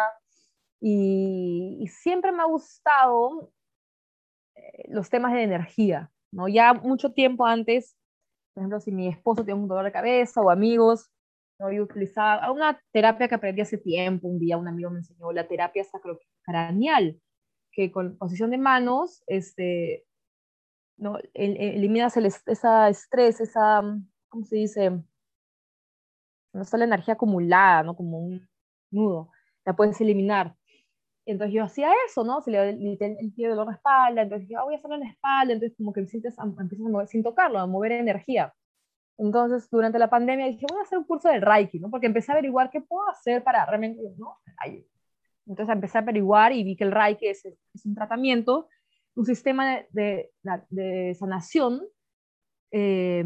y, 0.80 1.86
siempre 1.88 2.32
me 2.32 2.42
ha 2.42 2.46
gustado 2.46 3.52
eh, 4.54 4.84
los 4.88 5.08
temas 5.10 5.32
de 5.32 5.42
energía, 5.42 6.10
¿no? 6.32 6.48
Ya 6.48 6.74
mucho 6.74 7.12
tiempo 7.12 7.46
antes, 7.46 7.96
por 8.54 8.62
ejemplo, 8.62 8.80
si 8.80 8.92
mi 8.92 9.08
esposo 9.08 9.44
tiene 9.44 9.60
un 9.60 9.68
dolor 9.68 9.84
de 9.84 9.92
cabeza 9.92 10.40
o 10.40 10.50
amigos, 10.50 11.10
¿no? 11.58 11.72
yo 11.72 11.82
utilizaba 11.82 12.50
una 12.50 12.80
terapia 12.92 13.28
que 13.28 13.34
aprendí 13.34 13.62
hace 13.62 13.78
tiempo, 13.78 14.28
un 14.28 14.38
día 14.38 14.56
un 14.56 14.68
amigo 14.68 14.90
me 14.90 14.98
enseñó 14.98 15.32
la 15.32 15.46
terapia 15.46 15.84
sacrocraneal, 15.84 17.20
que 17.72 17.90
con 17.92 18.16
posición 18.16 18.50
de 18.50 18.58
manos, 18.58 19.22
este, 19.26 20.06
¿no? 20.96 21.18
eliminas 21.34 22.16
el, 22.16 22.26
esa 22.26 22.88
estrés, 22.88 23.40
esa, 23.40 23.82
¿cómo 24.28 24.44
se 24.44 24.56
dice? 24.56 24.90
No 26.52 26.62
está 26.62 26.78
la 26.78 26.84
energía 26.84 27.14
acumulada, 27.14 27.82
¿no? 27.82 27.94
Como 27.94 28.18
un 28.18 28.48
nudo, 28.90 29.30
la 29.64 29.76
puedes 29.76 30.00
eliminar. 30.00 30.56
Entonces 31.26 31.54
yo 31.54 31.64
hacía 31.64 31.90
eso, 32.08 32.22
¿no? 32.22 32.40
Se 32.40 32.52
le 32.52 32.70
el, 32.70 32.98
el 33.00 33.32
pie 33.32 33.48
dolor 33.48 33.66
de 33.66 33.74
espalda, 33.74 34.22
entonces 34.22 34.46
dije, 34.46 34.58
ah, 34.58 34.64
voy 34.64 34.74
a 34.74 34.78
hacerlo 34.78 34.94
en 34.94 35.02
la 35.02 35.10
espalda, 35.10 35.52
entonces 35.52 35.76
como 35.76 35.92
que 35.92 36.06
sientes, 36.06 36.36
empiezas 36.38 36.86
a 36.86 36.88
mover, 36.88 37.08
sin 37.08 37.24
tocarlo, 37.24 37.58
a 37.58 37.66
mover 37.66 37.92
energía. 37.92 38.54
Entonces, 39.18 39.68
durante 39.70 39.98
la 39.98 40.08
pandemia 40.08 40.46
dije, 40.46 40.66
voy 40.68 40.78
a 40.78 40.82
hacer 40.82 40.98
un 40.98 41.04
curso 41.04 41.28
de 41.28 41.40
Reiki, 41.40 41.80
¿no? 41.80 41.90
Porque 41.90 42.06
empecé 42.06 42.30
a 42.30 42.34
averiguar 42.34 42.70
qué 42.70 42.80
puedo 42.80 43.08
hacer 43.10 43.42
para 43.42 43.66
realmente, 43.66 44.00
¿no? 44.16 44.38
Entonces 45.46 45.74
empecé 45.74 45.98
a 45.98 46.02
averiguar 46.02 46.52
y 46.52 46.62
vi 46.62 46.76
que 46.76 46.84
el 46.84 46.92
Reiki 46.92 47.26
es, 47.26 47.44
es 47.44 47.86
un 47.86 47.94
tratamiento, 47.94 48.68
un 49.16 49.24
sistema 49.24 49.80
de, 49.90 50.30
de, 50.70 51.16
sanación 51.18 51.82
eh, 52.70 53.24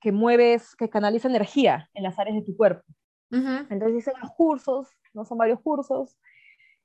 que 0.00 0.12
mueves, 0.12 0.76
que 0.76 0.88
canaliza 0.88 1.28
energía 1.28 1.88
en 1.94 2.02
las 2.04 2.18
áreas 2.18 2.36
de 2.36 2.42
tu 2.42 2.56
cuerpo. 2.56 2.84
Entonces 3.30 3.98
hice 3.98 4.12
los 4.20 4.30
cursos, 4.32 4.88
no 5.12 5.24
son 5.24 5.38
varios 5.38 5.60
cursos, 5.60 6.16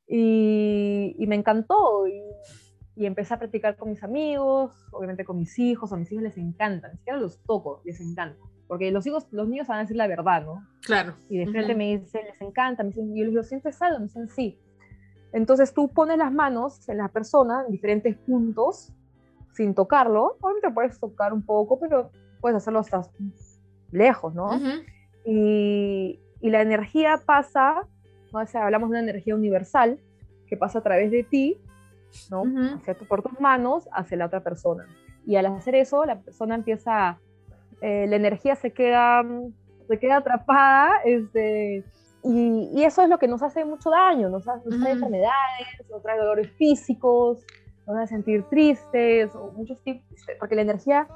y, 0.09 1.25
me 1.27 1.35
encantó. 1.35 2.07
Y, 2.07 3.05
empecé 3.05 3.33
a 3.33 3.39
practicar 3.39 3.77
con 3.77 3.89
mis 3.89 4.03
amigos, 4.03 4.73
obviamente 4.91 5.23
con 5.23 5.37
mis 5.37 5.57
hijos, 5.57 5.93
a 5.93 5.95
mis 5.95 6.11
hijos 6.11 6.21
les 6.21 6.37
encanta, 6.37 6.89
ni 6.89 6.97
siquiera 6.97 7.17
los 7.17 7.41
toco, 7.43 7.81
les 7.85 8.01
encanta. 8.01 8.37
Porque 8.67 8.91
los 8.91 9.07
hijos, 9.07 9.25
los 9.31 9.47
niños 9.47 9.67
van 9.67 9.77
a 9.77 9.81
decir 9.83 9.95
la 9.95 10.05
verdad, 10.05 10.43
¿no? 10.43 10.67
Claro. 10.81 11.15
Y 11.29 11.37
de 11.37 11.47
frente 11.47 11.75
me 11.75 11.97
dicen, 11.97 12.25
les 12.25 12.41
encanta, 12.41 12.83
me 12.83 12.89
dicen, 12.89 13.15
y 13.15 13.19
yo 13.19 13.23
les 13.23 13.31
digo, 13.31 13.43
¿sientes 13.43 13.81
algo? 13.81 13.99
Me 13.99 14.05
dicen, 14.05 14.27
sí. 14.27 14.59
Entonces 15.31 15.73
tú 15.73 15.87
pones 15.87 16.17
las 16.17 16.33
manos 16.33 16.89
en 16.89 16.97
la 16.97 17.07
persona 17.07 17.63
en 17.65 17.71
diferentes 17.71 18.17
puntos, 18.17 18.91
sin 19.53 19.73
tocarlo. 19.73 20.35
Obviamente 20.41 20.69
puedes 20.71 20.99
tocar 20.99 21.31
un 21.31 21.45
poco, 21.45 21.79
pero 21.79 22.11
puedes 22.41 22.57
hacerlo 22.57 22.79
hasta 22.79 23.03
lejos, 23.91 24.35
¿no? 24.35 24.49
y, 25.25 26.19
y 26.41 26.49
la 26.49 26.61
energía 26.61 27.21
pasa 27.25 27.87
¿no? 28.31 28.39
hablamos 28.39 28.89
de 28.89 28.93
una 28.93 28.99
energía 28.99 29.35
universal 29.35 29.99
que 30.47 30.57
pasa 30.57 30.79
a 30.79 30.83
través 30.83 31.11
de 31.11 31.23
ti, 31.23 31.57
¿no? 32.29 32.43
por 33.07 33.21
tus 33.21 33.39
manos, 33.39 33.87
hacia 33.91 34.17
la 34.17 34.25
otra 34.25 34.41
persona. 34.43 34.87
Y 35.25 35.35
al 35.35 35.45
hacer 35.45 35.75
eso, 35.75 36.05
la 36.05 36.19
persona 36.19 36.55
empieza, 36.55 37.19
eh, 37.81 38.07
la 38.07 38.15
energía 38.15 38.55
se 38.55 38.71
queda, 38.71 39.23
se 39.87 39.99
queda 39.99 40.17
atrapada, 40.17 40.89
este, 41.05 41.83
y, 42.23 42.83
eso 42.83 43.03
es 43.03 43.09
lo 43.09 43.19
que 43.19 43.27
nos 43.27 43.43
hace 43.43 43.63
mucho 43.63 43.89
daño, 43.91 44.29
nos, 44.29 44.47
hace, 44.47 44.67
trae 44.69 44.93
enfermedades, 44.93 45.67
nos 45.89 46.01
trae 46.01 46.17
dolores 46.17 46.51
físicos, 46.53 47.45
nos 47.85 47.97
hace 47.97 48.15
sentir 48.15 48.43
tristes, 48.49 49.35
o 49.35 49.51
muchos 49.51 49.81
tipos, 49.83 50.03
porque 50.39 50.55
la 50.55 50.63
energía 50.63 51.07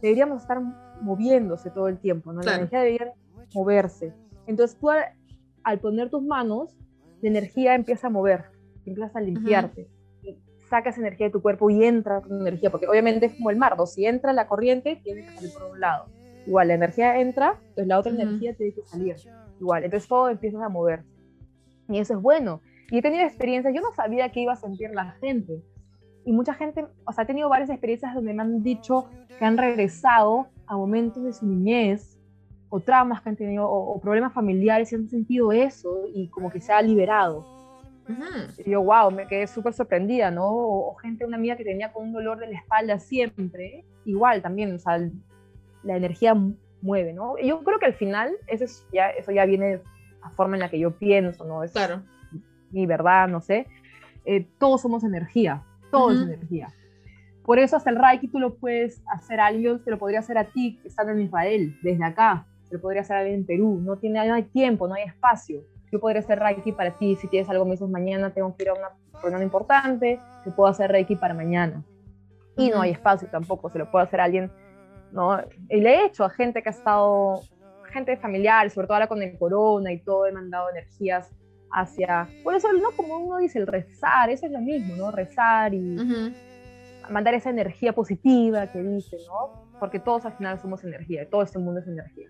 deberíamos 0.00 0.42
estar 0.42 0.60
moviéndose 1.00 1.70
todo 1.70 1.88
el 1.88 1.98
tiempo, 1.98 2.32
¿no? 2.32 2.42
La 2.42 2.54
energía 2.56 2.80
debería 2.80 3.12
moverse. 3.54 4.14
Entonces 4.46 4.78
tú 4.78 4.90
al 5.66 5.80
poner 5.80 6.10
tus 6.10 6.22
manos, 6.22 6.78
la 7.20 7.28
energía 7.28 7.74
empieza 7.74 8.06
a 8.06 8.10
mover, 8.10 8.44
empieza 8.84 9.18
a 9.18 9.20
limpiarte. 9.20 9.88
Y 10.22 10.38
sacas 10.70 10.96
energía 10.96 11.26
de 11.26 11.32
tu 11.32 11.42
cuerpo 11.42 11.68
y 11.70 11.84
entra 11.84 12.20
con 12.20 12.40
energía, 12.40 12.70
porque 12.70 12.86
obviamente 12.86 13.26
es 13.26 13.34
como 13.34 13.50
el 13.50 13.56
mar, 13.56 13.76
si 13.84 14.06
entra 14.06 14.32
la 14.32 14.46
corriente, 14.46 15.00
tiene 15.02 15.22
que 15.22 15.34
salir 15.34 15.52
por 15.52 15.72
un 15.72 15.80
lado. 15.80 16.06
Igual, 16.46 16.68
la 16.68 16.74
energía 16.74 17.20
entra, 17.20 17.58
entonces 17.60 17.86
la 17.88 17.98
otra 17.98 18.12
energía 18.12 18.54
tiene 18.54 18.74
que 18.74 18.82
salir. 18.82 19.16
Igual, 19.58 19.82
entonces 19.82 20.08
todo 20.08 20.28
empieza 20.28 20.64
a 20.64 20.68
mover. 20.68 21.02
Y 21.88 21.98
eso 21.98 22.14
es 22.14 22.22
bueno. 22.22 22.60
Y 22.92 22.98
he 22.98 23.02
tenido 23.02 23.24
experiencias, 23.24 23.74
yo 23.74 23.80
no 23.80 23.92
sabía 23.92 24.30
qué 24.30 24.42
iba 24.42 24.52
a 24.52 24.56
sentir 24.56 24.90
la 24.92 25.16
gente. 25.20 25.64
Y 26.24 26.32
mucha 26.32 26.54
gente, 26.54 26.86
o 27.04 27.12
sea, 27.12 27.24
he 27.24 27.26
tenido 27.26 27.48
varias 27.48 27.70
experiencias 27.70 28.14
donde 28.14 28.32
me 28.32 28.42
han 28.42 28.62
dicho 28.62 29.08
que 29.36 29.44
han 29.44 29.58
regresado 29.58 30.46
a 30.68 30.76
momentos 30.76 31.24
de 31.24 31.32
su 31.32 31.44
niñez 31.44 32.15
o 32.68 32.80
traumas 32.80 33.22
que 33.22 33.28
han 33.28 33.36
tenido 33.36 33.68
o, 33.68 34.00
problemas 34.00 34.32
familiares 34.32 34.92
y 34.92 34.96
han 34.96 35.08
sentido 35.08 35.52
eso 35.52 36.04
y 36.12 36.28
como 36.28 36.50
que 36.50 36.60
se 36.60 36.72
ha 36.72 36.82
liberado. 36.82 37.44
Y 38.64 38.70
yo, 38.70 38.82
wow, 38.82 39.10
me 39.10 39.26
quedé 39.26 39.48
súper 39.48 39.72
sorprendida, 39.72 40.30
¿no? 40.30 40.46
O, 40.46 40.94
gente, 40.96 41.24
una 41.24 41.36
amiga 41.36 41.56
que 41.56 41.64
tenía 41.64 41.92
con 41.92 42.04
un 42.04 42.12
dolor 42.12 42.38
de 42.38 42.46
la 42.46 42.58
espalda 42.58 42.98
siempre, 43.00 43.84
igual 44.04 44.42
también, 44.42 44.74
o 44.74 44.78
sea, 44.78 44.98
la 45.82 45.96
energía 45.96 46.34
mueve, 46.82 47.12
¿no? 47.12 47.36
Y 47.36 47.48
yo 47.48 47.62
creo 47.64 47.78
que 47.80 47.86
al 47.86 47.94
final 47.94 48.32
eso, 48.46 48.64
ya, 48.92 49.10
eso 49.10 49.32
ya 49.32 49.44
viene 49.44 49.80
a 50.22 50.30
forma 50.30 50.54
en 50.54 50.60
la 50.60 50.70
que 50.70 50.78
yo 50.78 50.92
pienso, 50.92 51.44
¿no? 51.44 51.64
Es 51.64 51.72
claro. 51.72 52.02
mi 52.70 52.86
verdad, 52.86 53.26
no 53.26 53.40
sé. 53.40 53.66
Eh, 54.24 54.46
todos 54.58 54.82
somos 54.82 55.02
energía, 55.02 55.64
todo 55.90 56.12
es 56.12 56.20
energía. 56.20 56.68
Por 57.44 57.58
eso 57.58 57.76
hasta 57.76 57.90
el 57.90 57.96
Reiki 57.96 58.28
tú 58.28 58.38
lo 58.38 58.54
puedes 58.54 59.02
hacer 59.06 59.40
a 59.40 59.46
alguien, 59.46 59.82
te 59.82 59.90
lo 59.90 59.98
podría 59.98 60.20
hacer 60.20 60.38
a 60.38 60.44
ti, 60.44 60.80
estando 60.84 61.12
en 61.12 61.22
Israel, 61.22 61.76
desde 61.82 62.04
acá 62.04 62.46
se 62.68 62.78
podría 62.78 63.02
hacer 63.02 63.16
alguien 63.16 63.36
en 63.36 63.46
Perú, 63.46 63.80
no, 63.82 63.96
tiene, 63.96 64.26
no 64.26 64.34
hay 64.34 64.44
tiempo, 64.44 64.88
no 64.88 64.94
hay 64.94 65.04
espacio. 65.04 65.62
Yo 65.92 66.00
podría 66.00 66.20
hacer 66.20 66.38
Reiki 66.38 66.72
para 66.72 66.96
ti, 66.96 67.16
si 67.16 67.28
tienes 67.28 67.48
algo, 67.48 67.64
me 67.64 67.72
dices 67.72 67.88
mañana 67.88 68.30
tengo 68.30 68.54
que 68.56 68.64
ir 68.64 68.70
a 68.70 68.74
una 68.74 68.90
reunión 69.22 69.42
importante, 69.42 70.20
te 70.44 70.50
puedo 70.50 70.68
hacer 70.68 70.90
Reiki 70.90 71.16
para 71.16 71.34
mañana. 71.34 71.84
Y 72.56 72.70
no 72.70 72.80
hay 72.80 72.90
espacio 72.90 73.28
tampoco, 73.28 73.70
se 73.70 73.78
lo 73.78 73.90
puede 73.90 74.06
hacer 74.06 74.20
a 74.20 74.24
alguien, 74.24 74.50
¿no? 75.12 75.38
Y 75.68 75.80
le 75.80 75.94
he 75.94 76.06
hecho 76.06 76.24
a 76.24 76.30
gente 76.30 76.62
que 76.62 76.70
ha 76.70 76.72
estado, 76.72 77.40
gente 77.92 78.16
familiar, 78.16 78.68
sobre 78.70 78.86
todo 78.86 78.94
ahora 78.94 79.06
con 79.06 79.22
el 79.22 79.38
corona 79.38 79.92
y 79.92 79.98
todo, 80.00 80.26
he 80.26 80.32
mandado 80.32 80.70
energías 80.70 81.30
hacia, 81.70 82.28
por 82.42 82.54
eso, 82.54 82.72
¿no? 82.72 82.90
Como 82.96 83.18
uno 83.18 83.38
dice, 83.38 83.58
el 83.58 83.66
rezar, 83.66 84.30
eso 84.30 84.46
es 84.46 84.52
lo 84.52 84.60
mismo, 84.60 84.96
¿no? 84.96 85.10
Rezar 85.10 85.74
y 85.74 85.96
mandar 87.10 87.34
esa 87.34 87.50
energía 87.50 87.92
positiva 87.92 88.66
que 88.72 88.82
dice, 88.82 89.16
¿no? 89.28 89.65
Porque 89.78 90.00
todos 90.00 90.24
al 90.26 90.36
final 90.36 90.58
somos 90.58 90.84
energía, 90.84 91.28
todo 91.28 91.42
este 91.42 91.58
mundo 91.58 91.80
es 91.80 91.86
energía. 91.86 92.28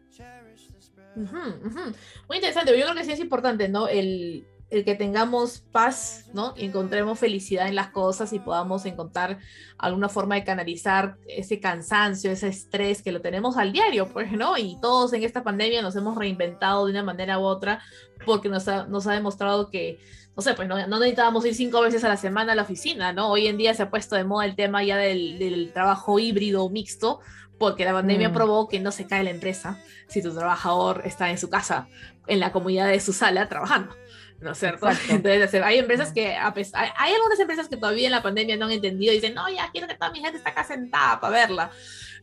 Muy 2.29 2.37
interesante, 2.37 2.79
yo 2.79 2.85
creo 2.85 2.95
que 2.95 3.05
sí 3.05 3.13
es 3.13 3.21
importante, 3.21 3.69
¿no? 3.69 3.89
El, 3.89 4.47
el 4.68 4.85
que 4.85 4.96
tengamos 4.96 5.61
paz, 5.70 6.29
¿no? 6.35 6.52
Y 6.57 6.64
encontremos 6.64 7.18
felicidad 7.18 7.68
en 7.68 7.76
las 7.76 7.90
cosas 7.90 8.33
y 8.33 8.40
podamos 8.40 8.85
encontrar 8.85 9.38
alguna 9.79 10.09
forma 10.09 10.35
de 10.35 10.44
canalizar 10.44 11.16
ese 11.29 11.61
cansancio, 11.61 12.33
ese 12.33 12.48
estrés 12.48 13.00
que 13.00 13.12
lo 13.12 13.20
tenemos 13.20 13.57
al 13.57 13.72
diario, 13.72 14.09
pues, 14.09 14.33
¿no? 14.33 14.59
Y 14.59 14.76
todos 14.81 15.12
en 15.12 15.22
esta 15.22 15.44
pandemia 15.44 15.83
nos 15.83 15.94
hemos 15.94 16.16
reinventado 16.16 16.87
de 16.87 16.92
una 16.92 17.05
manera 17.05 17.38
u 17.38 17.42
otra 17.42 17.81
porque 18.24 18.48
nos 18.48 18.66
ha, 18.66 18.87
nos 18.87 19.07
ha 19.07 19.12
demostrado 19.12 19.70
que, 19.70 20.00
no 20.37 20.42
sé, 20.42 20.55
pues 20.55 20.66
no, 20.66 20.85
no, 20.88 20.98
necesitábamos 20.98 21.46
ir 21.46 21.55
cinco 21.55 21.81
veces 21.81 22.02
a 22.02 22.09
la 22.09 22.16
semana 22.16 22.52
a 22.52 22.57
la 22.57 22.62
oficina, 22.62 23.12
¿no? 23.12 23.31
Hoy 23.31 23.46
en 23.46 23.59
día 23.59 23.72
se 23.72 23.85
ha 23.85 23.90
puesto 23.90 24.16
de 24.16 24.24
moda 24.24 24.46
el 24.46 24.57
tema 24.57 24.83
ya 24.83 24.96
del, 24.96 25.38
del 25.38 25.72
trabajo 25.72 26.18
híbrido 26.18 26.68
mixto, 26.70 27.20
porque 27.57 27.85
la 27.85 27.92
pandemia 27.92 28.31
mm. 28.31 28.33
probó 28.33 28.68
que 28.68 28.81
no 28.81 28.90
se 28.90 29.07
cae 29.07 29.22
la 29.22 29.31
empresa 29.31 29.81
si 30.09 30.22
tu 30.22 30.35
trabajador 30.35 31.02
está 31.05 31.31
en 31.31 31.38
su 31.38 31.48
casa, 31.48 31.88
en 32.26 32.40
la 32.40 32.52
comunidad 32.52 32.88
de 32.88 33.00
su 33.00 33.12
sala, 33.12 33.48
trabajando. 33.48 33.94
¿No 34.40 34.53
es 34.53 34.59
cierto? 34.59 34.88
Entonces, 35.09 35.62
hay 35.62 35.79
empresas 35.79 36.12
que, 36.12 36.37
hay, 36.37 37.14
algunas 37.14 37.40
empresas 37.40 37.68
que 37.68 37.77
todavía 37.77 38.07
en 38.07 38.12
la 38.12 38.22
pandemia 38.22 38.57
no 38.57 38.66
han 38.66 38.72
entendido 38.72 39.12
y 39.12 39.16
dicen, 39.16 39.35
no, 39.35 39.49
ya 39.49 39.70
quiero 39.70 39.87
que 39.87 39.94
toda 39.94 40.11
mi 40.11 40.20
gente 40.20 40.38
esté 40.38 40.51
acá 40.51 40.64
sentada 40.64 41.20
para 41.20 41.33
verla, 41.33 41.70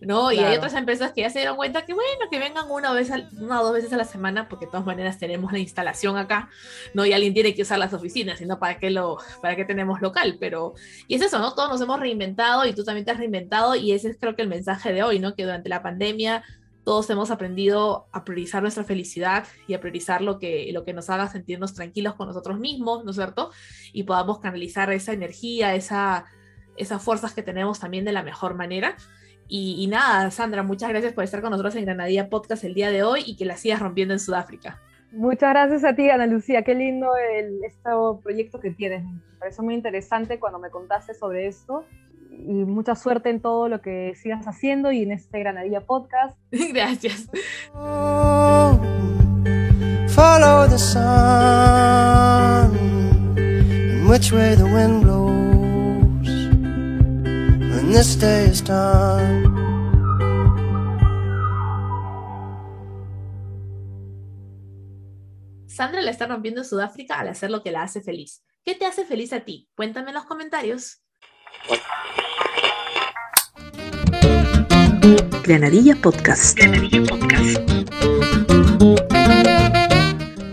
¿no? 0.01 0.31
Y 0.31 0.39
hay 0.39 0.55
otras 0.55 0.73
empresas 0.73 1.11
que 1.11 1.21
ya 1.21 1.29
se 1.29 1.39
dieron 1.39 1.55
cuenta 1.55 1.85
que, 1.85 1.93
bueno, 1.93 2.29
que 2.29 2.39
vengan 2.39 2.69
una, 2.69 2.93
vez 2.93 3.09
una 3.39 3.61
o 3.61 3.63
dos 3.63 3.73
veces 3.73 3.91
a 3.93 3.97
la 3.97 4.05
semana, 4.05 4.47
porque 4.47 4.65
de 4.65 4.71
todas 4.71 4.85
maneras 4.85 5.17
tenemos 5.17 5.51
la 5.51 5.59
instalación 5.59 6.17
acá, 6.17 6.49
¿no? 6.93 7.05
Y 7.05 7.13
alguien 7.13 7.33
tiene 7.33 7.55
que 7.55 7.63
usar 7.63 7.79
las 7.79 7.93
oficinas, 7.93 8.39
sino 8.39 8.59
para 8.59 8.77
qué, 8.77 8.91
lo, 8.91 9.17
para 9.41 9.55
qué 9.55 9.65
tenemos 9.65 10.01
local, 10.01 10.37
pero, 10.39 10.75
y 11.07 11.15
es 11.15 11.21
eso, 11.21 11.39
¿no? 11.39 11.53
Todos 11.53 11.69
nos 11.69 11.81
hemos 11.81 11.99
reinventado 11.99 12.65
y 12.65 12.73
tú 12.73 12.83
también 12.83 13.05
te 13.05 13.11
has 13.11 13.17
reinventado 13.17 13.75
y 13.75 13.91
ese 13.91 14.09
es 14.09 14.17
creo 14.19 14.35
que 14.35 14.43
el 14.43 14.49
mensaje 14.49 14.93
de 14.93 15.03
hoy, 15.03 15.19
¿no? 15.19 15.35
Que 15.35 15.43
durante 15.43 15.69
la 15.69 15.81
pandemia 15.81 16.43
todos 16.83 17.09
hemos 17.09 17.31
aprendido 17.31 18.07
a 18.11 18.23
priorizar 18.23 18.61
nuestra 18.61 18.83
felicidad 18.83 19.45
y 19.67 19.73
a 19.73 19.79
priorizar 19.79 20.21
lo 20.21 20.37
que, 20.39 20.69
lo 20.73 20.83
que 20.83 20.93
nos 20.93 21.09
haga 21.09 21.27
sentirnos 21.27 21.73
tranquilos 21.73 22.15
con 22.15 22.27
nosotros 22.27 22.59
mismos, 22.59 23.05
¿no 23.05 23.11
es 23.11 23.15
cierto? 23.15 23.51
Y 23.93 24.03
podamos 24.03 24.39
canalizar 24.39 24.91
esa 24.91 25.13
energía, 25.13 25.75
esa, 25.75 26.25
esas 26.75 27.01
fuerzas 27.01 27.33
que 27.33 27.43
tenemos 27.43 27.79
también 27.79 28.05
de 28.05 28.11
la 28.11 28.23
mejor 28.23 28.55
manera. 28.55 28.95
Y, 29.47 29.85
nada, 29.87 30.31
Sandra, 30.31 30.63
muchas 30.63 30.89
gracias 30.89 31.13
por 31.13 31.23
estar 31.23 31.41
con 31.41 31.51
nosotros 31.51 31.75
en 31.75 31.85
Granadilla 31.85 32.29
Podcast 32.29 32.63
el 32.63 32.73
día 32.73 32.89
de 32.89 33.03
hoy 33.03 33.23
y 33.25 33.35
que 33.35 33.45
la 33.45 33.55
sigas 33.55 33.81
rompiendo 33.81 34.13
en 34.13 34.19
Sudáfrica. 34.19 34.81
Muchas 35.11 35.51
gracias 35.51 35.83
a 35.83 35.93
ti, 35.93 36.09
Ana 36.09 36.25
Lucía. 36.25 36.63
Qué 36.63 36.73
lindo 36.73 37.11
este 37.63 37.89
proyecto 38.23 38.59
que 38.59 38.71
tienes. 38.71 39.03
Me 39.03 39.21
pareció 39.37 39.63
muy 39.63 39.75
interesante 39.75 40.39
cuando 40.39 40.57
me 40.57 40.71
contaste 40.71 41.13
sobre 41.13 41.45
esto 41.45 41.85
y 42.39 42.65
mucha 42.65 42.95
suerte 42.95 43.29
en 43.29 43.41
todo 43.41 43.69
lo 43.69 43.81
que 43.81 44.13
sigas 44.15 44.47
haciendo 44.47 44.91
y 44.91 45.03
en 45.03 45.11
este 45.11 45.39
Granadilla 45.39 45.81
Podcast. 45.81 46.37
Gracias. 46.51 47.29
Follow 50.09 50.67
the 50.69 50.77
sun, 50.77 50.99
which 54.07 54.31
way 54.31 54.55
the 54.55 54.63
wind 54.65 55.01
blows 55.01 56.27
when 57.75 57.91
this 57.91 58.15
day 58.19 58.45
is 58.45 58.63
done. 58.63 59.63
Sandra 65.67 66.01
la 66.01 66.11
está 66.11 66.27
rompiendo 66.27 66.61
en 66.61 66.65
Sudáfrica 66.65 67.19
al 67.19 67.29
hacer 67.29 67.49
lo 67.49 67.63
que 67.63 67.71
la 67.71 67.81
hace 67.81 68.01
feliz. 68.01 68.43
¿Qué 68.63 68.75
te 68.75 68.85
hace 68.85 69.05
feliz 69.05 69.33
a 69.33 69.39
ti? 69.39 69.69
Cuéntame 69.75 70.09
en 70.09 70.13
los 70.13 70.25
comentarios. 70.25 71.02
Granadilla 75.43 75.95
Podcast. 75.95 76.57
Granadilla 76.57 77.03
Podcast. 77.03 77.59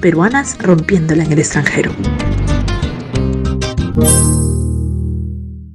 Peruanas 0.01 0.59
rompiéndola 0.59 1.25
en 1.25 1.33
el 1.33 1.39
extranjero. 1.39 1.93